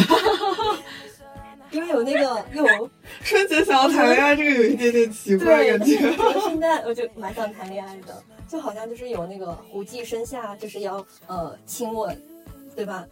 [1.71, 2.91] 因为有那个有
[3.23, 5.97] 春节想要谈恋爱，这个有一点点奇怪感觉。
[6.41, 12.19] 圣诞我就蛮想谈恋爱的，就好像就是有那个胡姬身下就是要呃亲吻，
[12.75, 13.07] 对吧？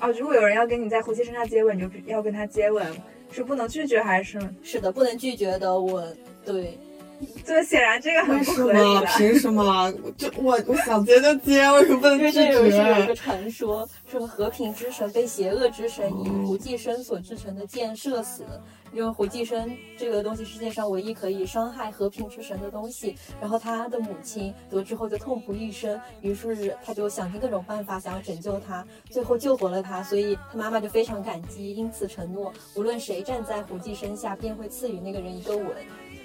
[0.00, 2.86] 哦，如果有人要跟你在胡姬身下接吻，你就要跟他接吻，
[3.32, 4.38] 是不能拒绝还是？
[4.62, 6.16] 是的，不能拒绝的吻。
[6.44, 6.78] 对，
[7.44, 9.92] 这显然这个很不合理凭什么？
[10.16, 12.52] 就我我想接就接，为什么不能拒绝？
[12.52, 18.44] 这个是有一个传说，说和平之神被邪恶之神以胡寄生所制成的箭射死。
[18.92, 35.66] 因为胡寄生这个东西世界上唯一可以伤害和平之神的东西，然后他的母亲得知后就痛不欲生，于是他就想尽各种办法想要拯救他，最后救活了他，所以他妈妈就非常感激，因此承诺无论谁站在胡寄生下，便会赐予那个人一个吻，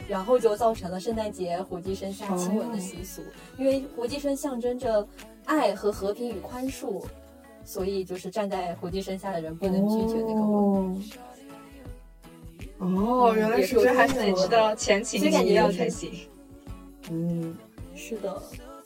[0.07, 3.21] 然后就造成了圣诞节火鸡生下亲吻的习俗，
[3.57, 5.07] 因为火鸡生象征着
[5.45, 7.03] 爱和和平与宽恕，
[7.63, 11.03] 所以就是站在火鸡生下的人不能拒绝那个吻。
[12.79, 16.11] 哦，原来是这样，还是得知道前情提要才行。
[17.09, 17.55] 嗯，
[17.95, 18.41] 是的，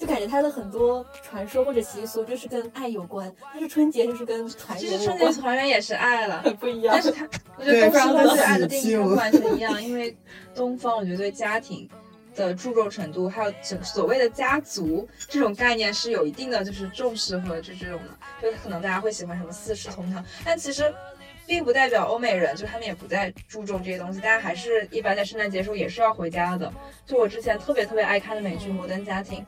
[0.06, 4.92] 就感觉他的很多传说或者习俗就是跟爱有关，但是春节就是跟团圆。
[4.92, 6.94] 其实春节团圆也是爱了， 很不一样。
[6.94, 7.28] 但是他，
[7.58, 10.16] 我觉得东方对爱的定义不完全一样，因为
[10.54, 11.90] 东方我觉得对家庭
[12.36, 20.94] 的注重程度，还有整所谓的家族这种概念是有一定的就是重视和就这种的，就可能大家会喜欢什么四世同堂，但其实。
[21.48, 26.74] 并不代表欧美人，就他们也不再注重这些东西，大家还是一般在圣诞节时候也是要回家的。
[27.06, 29.46] 就我之前特别特别爱看的美剧《摩登家庭》，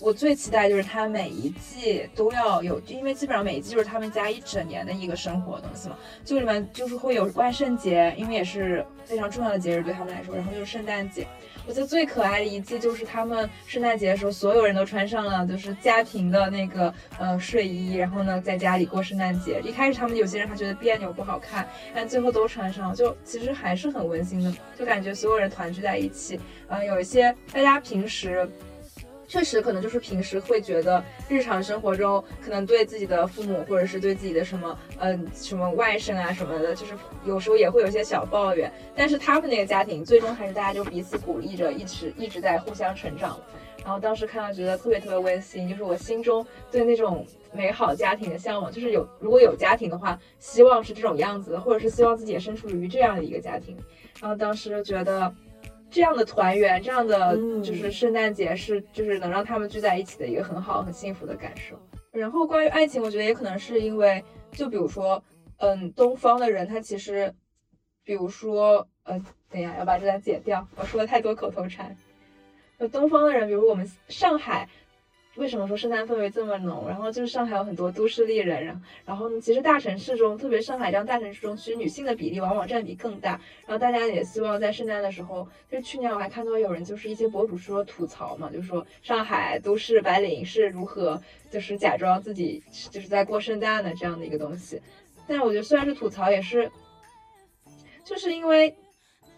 [0.00, 5.96] 我最期待就是它每一季都要有，因为基本上每一季就是他们家一整年的一个生活东西嘛。
[6.24, 11.26] 就里面就是会有万圣节，因为也是非常重要的节日对他们来说，然后就是圣诞节。
[11.66, 19.60] 我觉得最可爱的一季就是他们圣诞节的时候，所有人都穿上了就是家庭的那个呃睡衣，然后呢在家里过圣诞节。
[19.62, 26.40] 一开始他们有些人还觉得别扭不好看，但最后都穿上，就其实还是很温馨的，就感觉所有人团聚在一起。
[26.68, 28.48] 嗯，有一些大家平时。
[29.30, 38.68] 确实，可能就是平时会觉得日常生活中，可能对自己的父母或者是对自己的什么，嗯，什么外甥啊什么的，就是有时候也会有一些小抱怨。
[38.96, 43.38] 但是他们那个家庭，最终还是大家就彼此鼓励着，一直一直在互相成长。
[43.84, 53.76] 然后当时看到觉得特别特别温馨，就是我心中对那种美好家庭的向往，就是有如果有家庭的话，希望是这种样子的，或者是希望自己也身处于这样的一个家庭。
[54.20, 55.32] 然后当时就觉得。
[55.90, 61.78] 这样的团圆，这样的就是圣诞节是就是能让他们聚在一起的一个很好很幸福的感受。
[62.12, 64.22] 然后关于爱情，我觉得也可能是因为，
[64.52, 65.22] 就比如说，
[65.58, 67.34] 嗯，东方的人他其实，
[68.04, 69.20] 比如说，呃，
[69.50, 71.96] 等一下要把这段剪掉，我说了太多口头禅。
[72.78, 74.68] 就东方的人，比如我们上海。
[75.36, 76.86] 为什么说圣诞氛围这么浓？
[76.88, 83.40] 然后就是上海有很多都市丽人，然后呢，其实大城市中，特别上海这样大城市中，其实女性的比例往往占比更大。
[83.66, 91.20] 然后大家也希望在圣诞的时候，就是去年我还看到有人就是一些博主说吐槽嘛，就说上海都市白领是如何
[91.50, 94.82] 就是假装自己就是在过圣诞的这样的一个东西。
[95.28, 96.70] 但是我觉得虽然是吐槽，也是
[98.04, 98.76] 就是因为。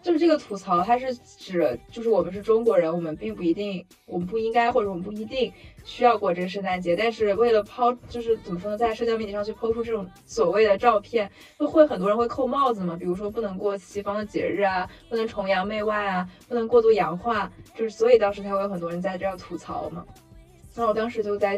[0.03, 5.51] 就是这个吐槽，它是指，就是我们是中国人，我们并不一定，我们不应该，或者我们不一定
[5.85, 6.93] 需要过这个圣诞节。
[6.93, 12.97] 但是为了抛，就是怎么说呢，在社交媒体上去抛出这种所谓的照片，就会很多人会扣帽子嘛。
[12.97, 20.05] 比如说不能过西方的节日啊，不能崇洋媚外啊，不能过度洋化，就是所以当时才会有很多人在这样吐槽嘛。
[20.75, 21.57] 那我当时就在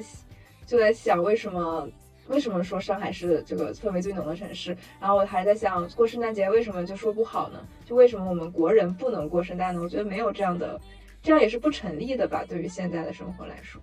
[0.68, 1.90] 就在想，为什么？
[2.28, 4.76] 为什么说上海是这个氛围最浓的城市？
[5.00, 7.60] 然后我还在想，过圣诞节为什么就说不好呢？
[7.86, 9.82] 就为什么我们国人不能过圣诞呢？
[9.82, 10.80] 我觉得没有这样的，
[11.22, 12.44] 这样也是不成立的吧？
[12.48, 13.82] 对于现在的生活来说，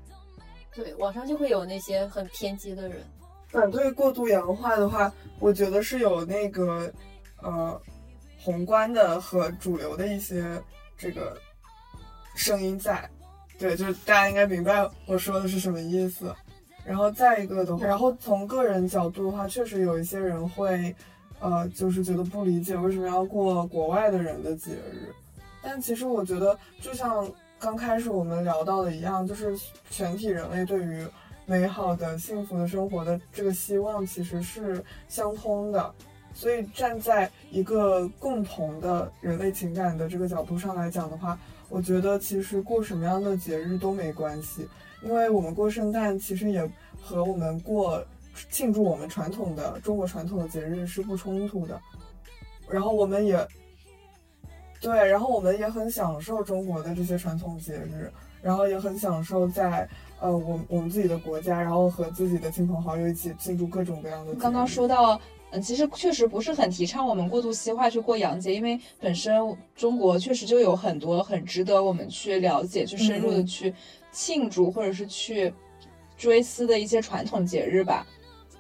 [0.75, 2.99] 对，网上就会有那些很偏激的人
[3.49, 6.93] 反对过度洋化的话，我觉得是有那个
[7.43, 7.81] 呃
[8.39, 10.61] 宏观的和主流的一些
[10.97, 11.37] 这个
[12.35, 13.09] 声音在。
[13.59, 16.35] 对，就是大家应该明白我说的是什么意思。
[16.85, 20.95] 然后再一个的话，然后从个人角度的话，确实有一些人会，
[21.41, 25.13] 呃，就是觉得不理解为什么要过国外的人的节日。
[25.63, 27.27] 但其实我觉得，就像
[27.59, 29.57] 刚开始我们聊到的一样，就是
[29.91, 31.07] 全体人类对于
[31.47, 35.95] 美好的、幸福的生活的这个希望其实是相通的。
[36.35, 44.67] 所以站在一个共同的人类情感的这个角度上来讲的话，我觉得其实过什么样的节日都没关系。
[45.05, 46.69] 因为我们过圣诞，其实也
[47.01, 48.05] 和我们过
[48.51, 51.81] 庆祝我们传统的中国传统的节日是不冲突的。
[52.69, 53.47] 然后我们也
[54.81, 59.89] 对，然后我们也很享受中国的这些传统节日，然后也很享受在
[60.21, 64.35] 呃我我们自己的国家，然后和自己的亲朋好友一起庆祝各种各样的。
[64.37, 69.35] 刚刚说到，嗯，其实确实不是很提倡我们过度西化去过洋节，因为本身
[69.77, 73.75] 中国确实就有很多很值得我们去了解、去深入的去。
[74.13, 75.53] 庆祝或者是去
[76.17, 78.07] 追思的一些传统节日吧，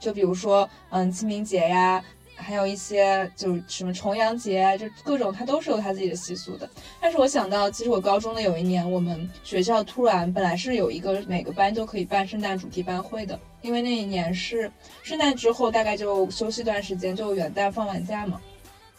[0.00, 2.02] 就比如说，嗯，清明节呀，
[2.34, 6.68] 还有一些就是什么重阳节，就各种它都是有它自己的习俗的。
[7.00, 14.68] 但是我想到，其实我高中的有一年，我们学校突然本来是有一个每个班都可以办圣诞主题班会的，因为那一年是
[15.04, 18.40] 圣诞之后大概就休息一段时间，就元旦放完假嘛，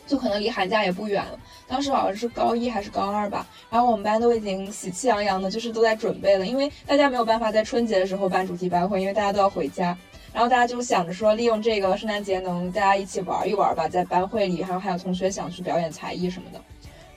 [0.06, 1.39] 就可能离寒假也不远了。
[1.68, 9.97] 当时好像是高一还是高二吧，然后我们班都已经喜气洋洋的，就是都在准备了，因为大家没有办法在春节的时候办主题班会，因为大家都要回家。
[10.34, 16.60] 然后大家就想着说，利用这个圣诞节能大家一起玩一玩吧，在班会里，然后还有同学想去表演才艺什么的。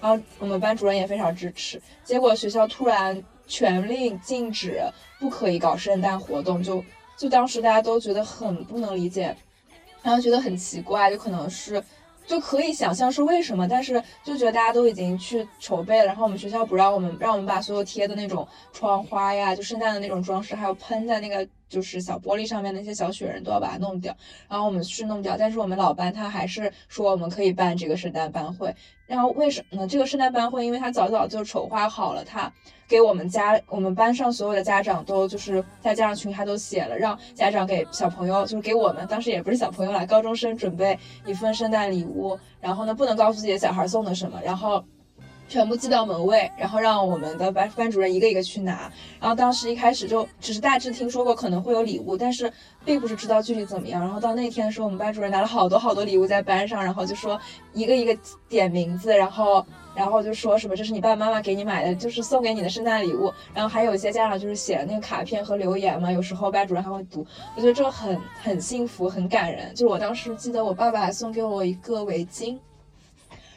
[0.00, 1.80] 然后我们班主任也非常支持。
[2.04, 4.80] 结果学校突然全令禁止，
[5.18, 6.84] 不可以搞圣诞活动，就
[7.16, 9.34] 就当时大家都觉得很不能理解，
[10.02, 11.82] 然后觉得很奇怪，就可能是。
[12.26, 24.16] 就可以想象是为什么，但是就觉得大家都已经去筹备了，然后我们学校不让我们，让我们把所有贴的那种窗花呀，就圣诞的那种装饰，还有喷在那个就是小玻璃上面那些小雪人都要把它弄掉，
[24.48, 28.74] 然后我们是弄掉，但是我们老班他还是说我们可以办这个圣诞班会，
[29.06, 29.88] 然后为什么呢？
[29.88, 32.52] 这个圣诞班会，因为他早早就筹划好了，他。
[32.88, 40.96] 给我们家，我们班上所有的家长都就是在家长群，他都写了，让家长给小朋友，就是给我们当时也不是小朋友啦，高中生准备
[41.26, 44.84] 一份圣诞礼物，然后呢，不能告诉自己的小孩送的什么，然后。
[45.48, 48.90] 全部寄到门卫，然后让我们的班班主任一个一个去拿。
[49.20, 52.52] 然后当时一开始就只是大致听说过可能会有礼物，但是
[52.84, 54.00] 并不是知道具体怎么样。
[54.00, 57.40] 然后到那天的时候，我们班主任拿了好多好多礼物在班上，然后就说
[57.72, 58.16] 一个一个
[58.48, 63.32] 点名字，然后然后就说什么这是你爸爸妈妈给你买的，就是送给你的圣诞礼物。
[63.54, 67.24] 然后还有一些家长就是写了那个卡片和留言嘛，有时候班主任还会读。
[67.54, 69.72] 我觉得这个很很幸福，很感人。
[69.74, 72.58] 就是我当时记得我爸爸还送给我一个围巾。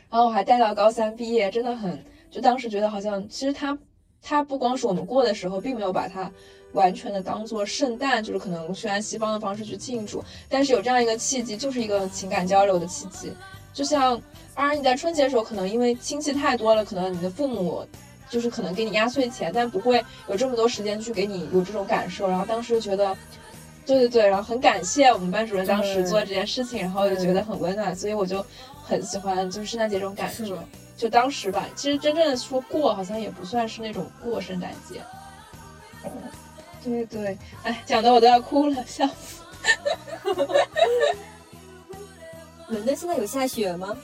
[0.10, 3.78] 然后我还带到高三毕业，真的很，就当时觉得好像，其实他，
[4.22, 6.32] 他不光是我们过的时候，并没有把它
[6.74, 13.32] 完全的当做圣诞，就是可能去按西方的方式去庆祝，但是有这样一个契机，就是一个情感交流的契机。
[13.72, 14.20] 就像，
[14.56, 17.86] 当然你在春节的时候，可能因为亲戚太多了，可能你的父母
[18.32, 22.28] 就是可能给你压岁钱，但不会有这么多时间去给你有这种感受。
[22.28, 23.16] 然后当时觉得，
[23.86, 28.44] 对对对，然后很感谢我们班主任当时做这件事情，然后就觉得很温暖，所以我就。
[28.90, 30.58] 很喜欢就是圣诞节这种感觉，
[30.98, 35.00] 就当时吧，其实真正的说过，好像也不算是那种过圣诞节。
[36.84, 39.44] 对对，哎，讲的我都要哭了，笑死。
[42.70, 43.96] 伦敦现在有下雪吗？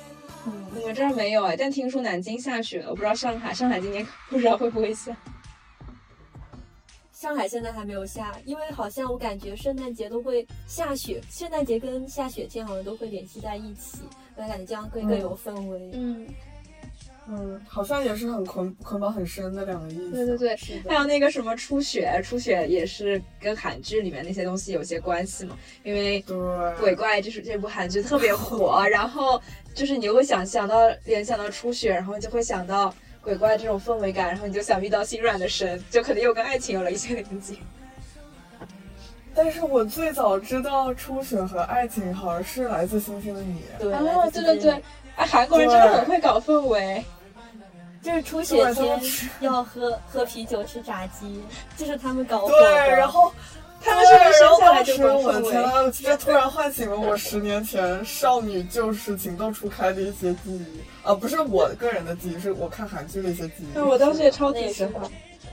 [0.46, 5.18] 嗯，我们这儿没有哎，但听说南京下雪了，我不知道上海，上海今年不知道会不会下。
[7.12, 14.02] 上海现在还没有下，因为好像我感觉圣诞节都会下雪，圣诞节跟下雪天好像都会联系在一起。
[14.36, 15.92] 我感觉这样更更有氛围。
[15.94, 16.28] 嗯
[17.28, 20.12] 嗯，好像也是很捆捆绑很深的两个意思。
[20.12, 25.58] 对对对，还有那个什么初雪，初雪也是跟韩剧里面那些东西有些关系嘛。
[25.84, 26.24] 因为
[26.80, 29.42] 鬼怪就是这部韩剧特别火，然后
[29.74, 37.56] 就是你会想想到联想到初雪，然后就会想到鬼怪这种氛围感，然后你就想遇到心软的神，就可能又跟爱情有了一些连接。
[39.36, 43.92] 但是我最早知道初雪和爱情好像是来自星星的你，对，
[44.32, 44.82] 对对对，
[45.18, 47.04] 哎，韩国人真的很会搞氛围，
[48.02, 49.00] 就是初雪天
[49.42, 51.44] 要喝喝啤酒吃炸鸡，
[51.76, 53.30] 就是他们搞对，然后
[53.82, 55.92] 他们是不是生下来就搞氛围？
[55.92, 60.66] 这突然唤醒了我十年前少女就是情窦初开的一些记忆
[61.04, 63.74] 啊，不是我个人的记忆，是我看韩剧的一些记忆。
[63.74, 65.04] 对，我当时也超级喜欢。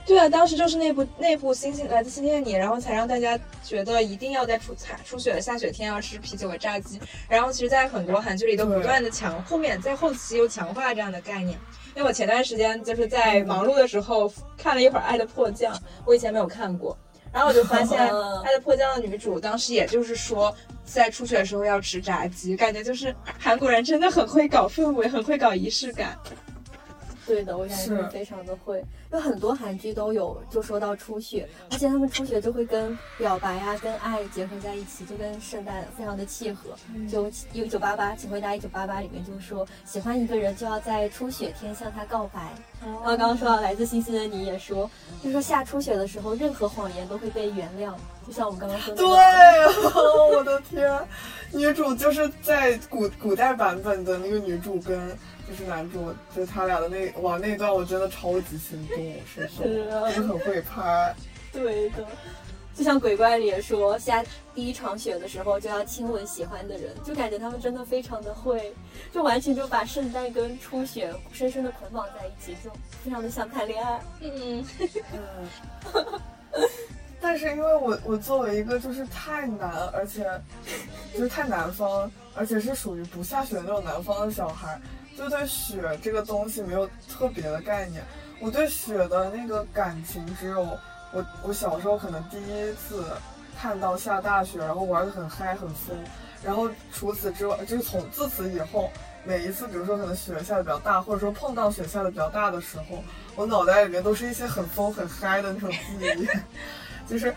[0.05, 7.01] 对啊，当时就是那部那部《星星来自星星的你》，然后才让大家觉得一定要在初彩初雪的下雪天要吃啤酒和炸鸡。
[7.29, 11.59] 然后其实，在很多韩剧里都不断的强，后面在后期又强化这样的概念。
[11.95, 15.75] 因为我前段时间就是在忙碌的时候看了一会儿《爱的迫降》，
[16.05, 16.97] 我以前没有看过，
[17.31, 18.01] 然后我就发现
[18.43, 20.53] 《爱的迫降》的女主当时也就是说
[20.85, 26.19] 在初雪的时候要吃炸鸡，感觉就是韩国人真的很会搞氛围，很会搞仪式感。
[27.25, 28.83] 对的，我感觉非常的会，
[29.13, 36.71] 有很多韩剧都有就说到初雪，而且他们初雪就会跟表白啊、跟爱结合在一起，就跟圣诞非常的契合。
[37.11, 42.53] 就一九八八，请回答一九八八里面就说，喜欢一个人就要在初雪天向他告白。
[42.81, 44.91] 然后刚刚说到来自星星的你也说，
[45.23, 47.93] 就是说下初雪的时候，任何谎言都会被原谅，
[48.27, 48.97] 就像我们刚刚说的。
[48.97, 49.07] 对，
[50.37, 50.99] 我的天，
[51.53, 55.17] 女主就是在古古代版本的那个女主跟。
[55.45, 61.15] 就是男主，就是他俩的那哇那段，我真的超级心动，是是，就很会拍。
[61.53, 62.07] 对的，
[62.75, 64.25] 就像鬼怪里也说，下
[64.55, 68.73] 第一场雪的时候就要亲吻喜欢的人，就感觉他们真的非常的会，
[69.13, 72.71] 就完全就把圣诞跟初雪深深的捆绑在一起，就
[73.05, 74.01] 非常的像谈恋爱。
[74.21, 74.65] 嗯
[75.13, 76.21] 嗯。
[77.21, 80.25] 但是因为我我作为一个就是太南，而且
[81.15, 84.81] 就是太南方，而且是属于不下雪的那种南方的小孩，
[85.17, 88.03] 就对雪这个东西没有特别的概念。
[88.43, 90.61] 我对雪的那个感情只有
[91.13, 93.05] 我我小时候可能第一次
[93.57, 95.97] 看到下大雪，然后玩的很嗨很疯，
[96.43, 98.91] 然后除此之外，就是从自此以后，
[99.23, 103.05] 每一次比如说可能雪下的比较大，或者说碰到雪下的比较大的时候，
[103.37, 105.79] 我脑袋里面都是一些很疯很嗨的那种记
[106.19, 106.29] 忆。
[107.09, 107.33] 就是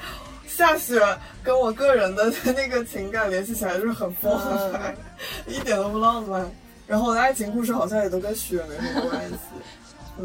[0.48, 1.00] 下雪
[1.44, 4.96] 跟我个人的 那个情感联系起来就是很疯很嗨，
[5.46, 6.50] 一点都不浪漫。
[6.88, 9.62] 然后我的爱情故事好像也都跟雪没什么关系，嗯，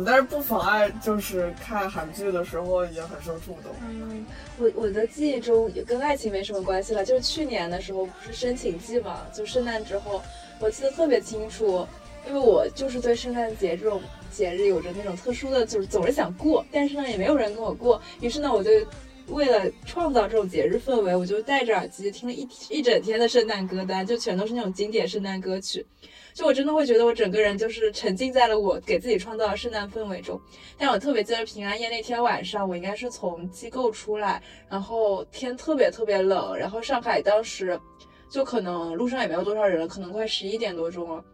[0.06, 3.72] 但是不妨碍就是看韩剧的时候也很受触动。
[3.82, 4.24] 嗯，
[4.58, 10.22] 我我的记忆中也跟爱情没什么关系了，就是去年的时候不是申请季嘛，就圣诞之后，
[10.58, 11.86] 我记得特别清楚，
[12.26, 18.70] 因为我就是对圣诞节这种节日有着那种特殊的，就是总是想过，但是呢也没有人跟我过，于是呢我就。
[19.30, 25.84] 为了创造这种节日氛围，我就戴着耳机听了一一整天的圣诞歌单，就全都是那种经典圣诞歌曲。
[26.32, 30.40] 就我真的会觉得我整个人就是沉浸在了我给自己创造的圣诞氛围中。
[30.78, 37.78] 但我特别记得平安夜那天晚上，我应该是从机构出来，然后天特别特别冷，然后上海当时
[38.30, 41.24] 就可能路上也没有多少人，可能快十一点多钟了。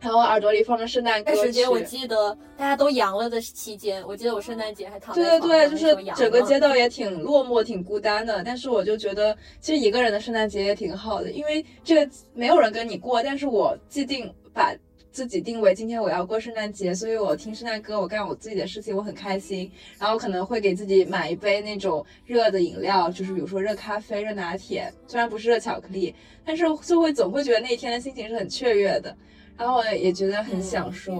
[0.00, 1.38] 然后耳朵里放着圣诞歌曲。
[1.38, 8.42] 那时间我记得大家都阳了的期间，我记得我圣诞节还躺在对对对，就是整个街道也挺落寞、挺孤单的。
[8.44, 13.22] 但是我就觉得，其实一个人的圣诞节也挺好的，因为这个没有人跟你过。
[13.22, 14.72] 但是我既定把
[15.10, 19.68] 自己定为今天我要过圣诞节，所以我听圣诞歌，我干我自己的事情，我很开心。
[19.98, 29.16] 然后可能会给自己买一杯那种热的饮料，就是比如说热咖啡、热拿铁，虽然不是热巧克力，但是就会总会觉得那一天的心情是很雀跃的。
[29.58, 31.16] 然后我也觉得很享受，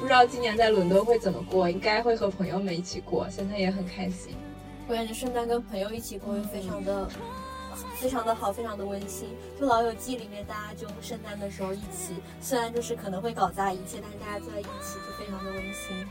[0.00, 4.34] 不知道今年在伦敦会怎么过，应该会和朋友们一起过，现在也很开心。
[4.88, 7.08] 我感觉圣诞跟朋友一起过会非常的、
[7.96, 9.28] 非常的好，非常的温馨。
[9.60, 16.06] 就《老友记》里面，大家就圣诞的时候一起，虽然就是可能会搞砸一切，但是大家坐在一起就非常的温馨。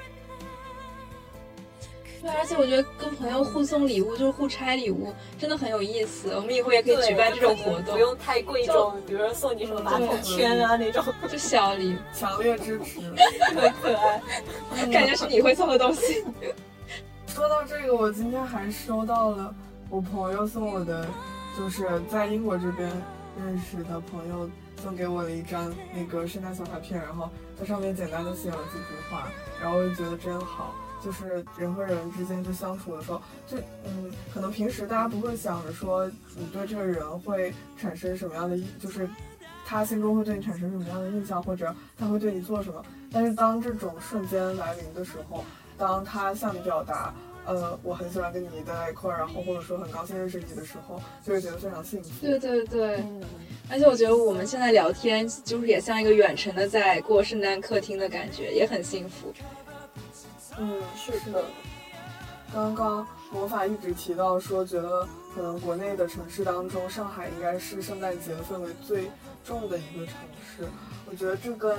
[2.25, 6.31] 对，而且我觉得跟朋友互送礼物，就是互拆礼物，真的很有意思。
[6.35, 11.95] 我们以后也可以举办这种活动，不用太贵重，比如说送你什么马桶圈啊那种，就小礼。
[12.15, 12.99] 强烈支持，
[13.53, 14.21] 很可爱，
[14.91, 16.25] 感觉是你会送的东西。
[17.29, 19.53] 说到这个，我今天还收到了
[19.91, 21.07] 我朋友送我的，
[21.55, 22.89] 就是在英国这边
[23.37, 24.49] 认识的朋友
[24.81, 29.27] 送给我的一张那个圣诞小卡片，然后在上面简单的写了几句话，
[29.61, 30.73] 然后我就觉得真好。
[31.05, 39.07] 就是人和人之间就相处的时候，就嗯，可能平时大家不会想着说你对这个人会产生什么样的，就是
[39.67, 42.83] 他心中会对你产生什么样的印象，或者他会对你做什么。
[43.11, 45.45] 但是当这种瞬间来临的时候，
[45.77, 47.13] 当他向你表达，
[47.45, 52.09] 呃，我很喜欢跟你待在一块儿，然后或者说很高兴认识你的时候，就会觉得非常幸福。
[52.25, 53.03] 对对对，
[53.69, 59.31] 而且我觉得我们现在聊天，就是也像一个远程的在过圣诞客厅的感觉，也很幸福。
[60.57, 61.43] 嗯，是的。
[62.53, 69.11] 刚刚魔法一直提到说，觉得可能国内的城市当中，上海应该是圣诞节的氛围最
[69.43, 70.15] 重的一个城
[70.55, 70.67] 市。
[71.05, 71.77] 我觉得这跟，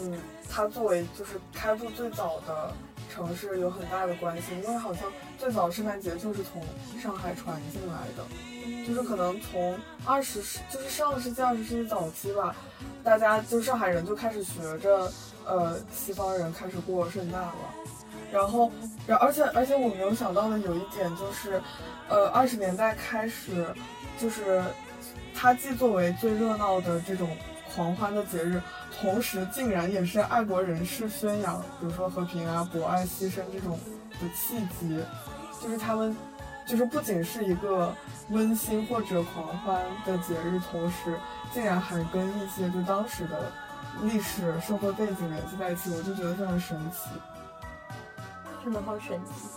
[0.00, 2.72] 嗯，它作为就是开埠最早的
[3.10, 4.54] 城市有很大的关系。
[4.62, 6.62] 因为好像最早圣诞节就是从
[7.00, 12.54] 上海传进来的，就是可能从二十世，就是上个世纪二十世纪早期吧，
[13.02, 15.10] 大家就上海人就开始学着，
[15.46, 17.54] 呃，西方人开始过圣诞了。
[18.32, 18.72] 然后，
[19.06, 21.60] 然而且而且我没有想到的有一点就是，
[22.08, 23.66] 呃，二十年代开始，
[24.18, 24.64] 就是
[25.34, 27.28] 它既作为最热闹的这种
[27.74, 28.60] 狂欢的节日，
[29.00, 33.78] 同时竟然也是爱国人士宣扬，比如说和平啊、博爱、牺牲这种
[34.12, 34.98] 的契机，
[35.62, 36.16] 就是他们，
[36.66, 37.94] 就是不仅是一个
[38.30, 41.18] 温馨或者狂欢的节日，同时
[41.52, 43.52] 竟然还跟一些就当时的
[44.02, 47.10] 历史社会背景联系在一起，我就觉得非常神奇。
[48.62, 49.48] 真的好神奇，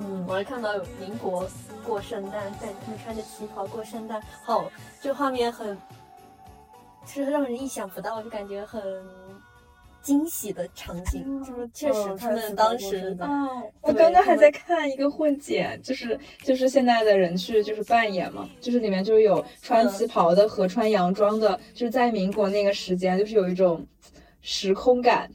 [0.00, 1.46] 嗯，我还看到有民国
[1.86, 4.70] 过圣诞，在他们穿着旗袍过圣诞，好，
[5.02, 5.76] 这画面很，
[7.04, 8.82] 就是让人意想不到，就感觉很
[10.00, 13.14] 惊喜的场景，就是确实他们当时，
[13.82, 23.86] 我刚刚还在看一个混剪，就是就是现在的人去就是扮演嘛，就是里面就有穿旗袍的和穿洋装的，就是在民国那个时间，就是有一种
[24.40, 25.30] 时空感，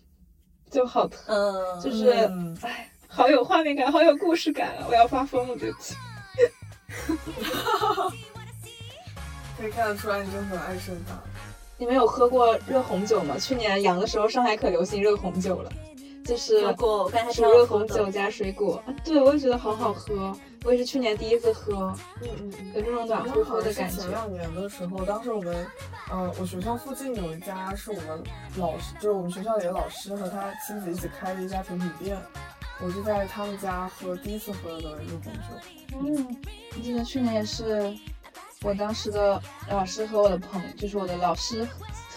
[0.72, 2.09] 就好，嗯，就是
[2.64, 2.89] 哎。
[3.14, 4.88] 好有画面感，好有故事感啊！
[4.89, 5.95] 我要发疯了，对不起。
[9.57, 11.16] 可以看得出来，你真的很爱圣诞。
[11.78, 13.38] 你们有喝过热红酒吗？
[13.38, 15.72] 去年阳的时候，上海可流行热红酒了，
[16.26, 16.61] 就是
[17.34, 18.84] 煮热红酒加水果。
[19.03, 20.36] 对，我也觉得好好喝。
[20.66, 22.72] 我也是去年第一次喝，嗯嗯嗯。
[22.74, 23.97] 有这种暖乎乎的感觉。
[23.97, 25.68] 前两年的时候，当时我们，
[26.09, 28.24] 呃，我学校附近有一家是我们
[28.55, 32.18] 老师，就是我们学校里的老师和他妻子一起开的一家甜品店，
[32.80, 35.99] 我就在他们家喝第一次喝的日本酒。
[36.01, 36.38] 嗯，
[36.76, 37.95] 我记得去年也是，
[38.61, 41.67] 我当时的老师和我的朋，就是我的老师。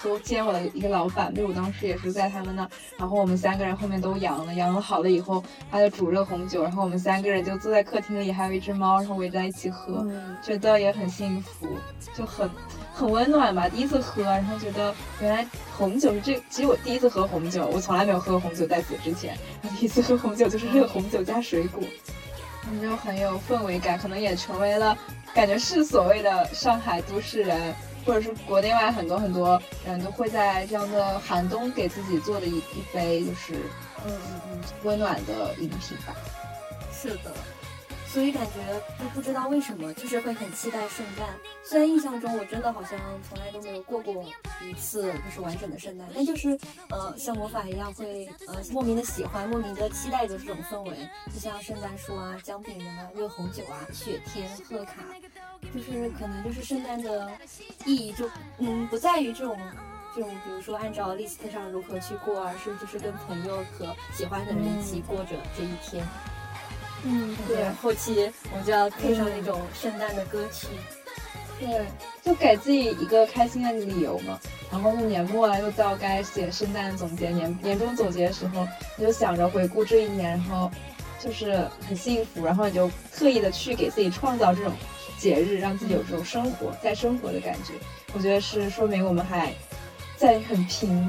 [0.06, 10.06] 都见我的一个老板，就我当时也是在他们那，然后我们三个人后面都阳了，阳了好了以后，他就煮热红酒，然后我们三个人就坐在客厅里，还有一只猫，然后围在一起喝，
[10.40, 11.66] 觉得也很幸福，
[12.14, 12.48] 就很
[12.94, 13.68] 很温暖吧。
[13.68, 15.44] 第一次喝，然后觉得原来
[15.76, 21.82] 红酒是这，其实我第一次喝红酒，我从来没有喝过红酒，在此之前，然后第一次喝红酒就是热红酒加水果，
[22.80, 24.96] 就很有氛围感，可能也成为了
[25.34, 27.74] 感觉是所谓的上海都市人。
[28.06, 33.54] 或者是国内外很多很多人都会在这样的寒冬给自己做的一一杯，就是
[34.06, 36.14] 嗯嗯嗯温暖的饮品吧。
[36.92, 37.32] 是的。
[38.16, 38.52] 所以感觉
[38.98, 41.28] 就不知道为什么，就是会很期待圣诞。
[41.62, 42.98] 虽然印象中我真的好像
[43.28, 44.24] 从来都没有过过
[44.62, 46.58] 一次就是完整的圣诞，但就是
[46.88, 50.96] 呃像魔法一样会呃莫名的喜欢，莫名的期待着这种氛围。
[51.30, 55.02] 就像圣诞树啊、姜饼人啊、热红酒啊、雪天、贺卡，
[55.74, 57.30] 就是可能就是圣诞的
[57.84, 59.60] 意义就嗯不在于这种
[60.14, 66.02] 这种比如说按照 list 上如何去过，而是就是跟朋友和喜欢的人一起过着这一天。
[67.46, 70.66] 对，后期我们就要配上那种圣诞的歌曲，
[71.58, 71.86] 对，
[72.22, 74.38] 就给自己一个开心的理由嘛。
[74.70, 80.70] 然后年末了，又到该写圣诞总结、年年终总结的时候，你就想着回顾这一年，然后
[81.20, 84.72] 就是很幸福，然后你就特意的去给自己创造这种
[85.18, 87.74] 节日，让自己有这种生活在生活的感觉。
[88.12, 89.52] 我觉得是说明我们还
[90.16, 91.08] 在很平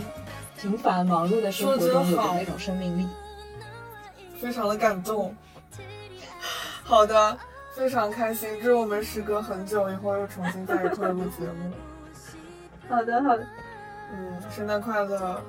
[0.61, 3.07] 平凡忙碌的生活中有那种生命力，
[4.39, 5.35] 非常的感动。
[6.87, 7.37] 好的，
[7.75, 8.49] 非常开心。
[8.63, 11.71] 祝我们时隔很久以后又重新在一块录节目。
[12.87, 13.45] 好的，好的。
[14.13, 15.43] 嗯，圣诞快乐。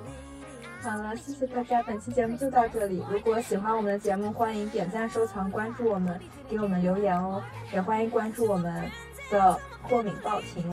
[0.83, 3.05] 好了，谢谢大家，本期节目就到这里。
[3.09, 6.19] 如果喜欢我们的节目，欢迎点赞、收藏、关注我们，
[6.49, 7.41] 给我们留言哦。
[7.73, 8.91] 也欢迎关注我们
[9.31, 9.57] 的
[9.89, 10.73] 过敏报亭。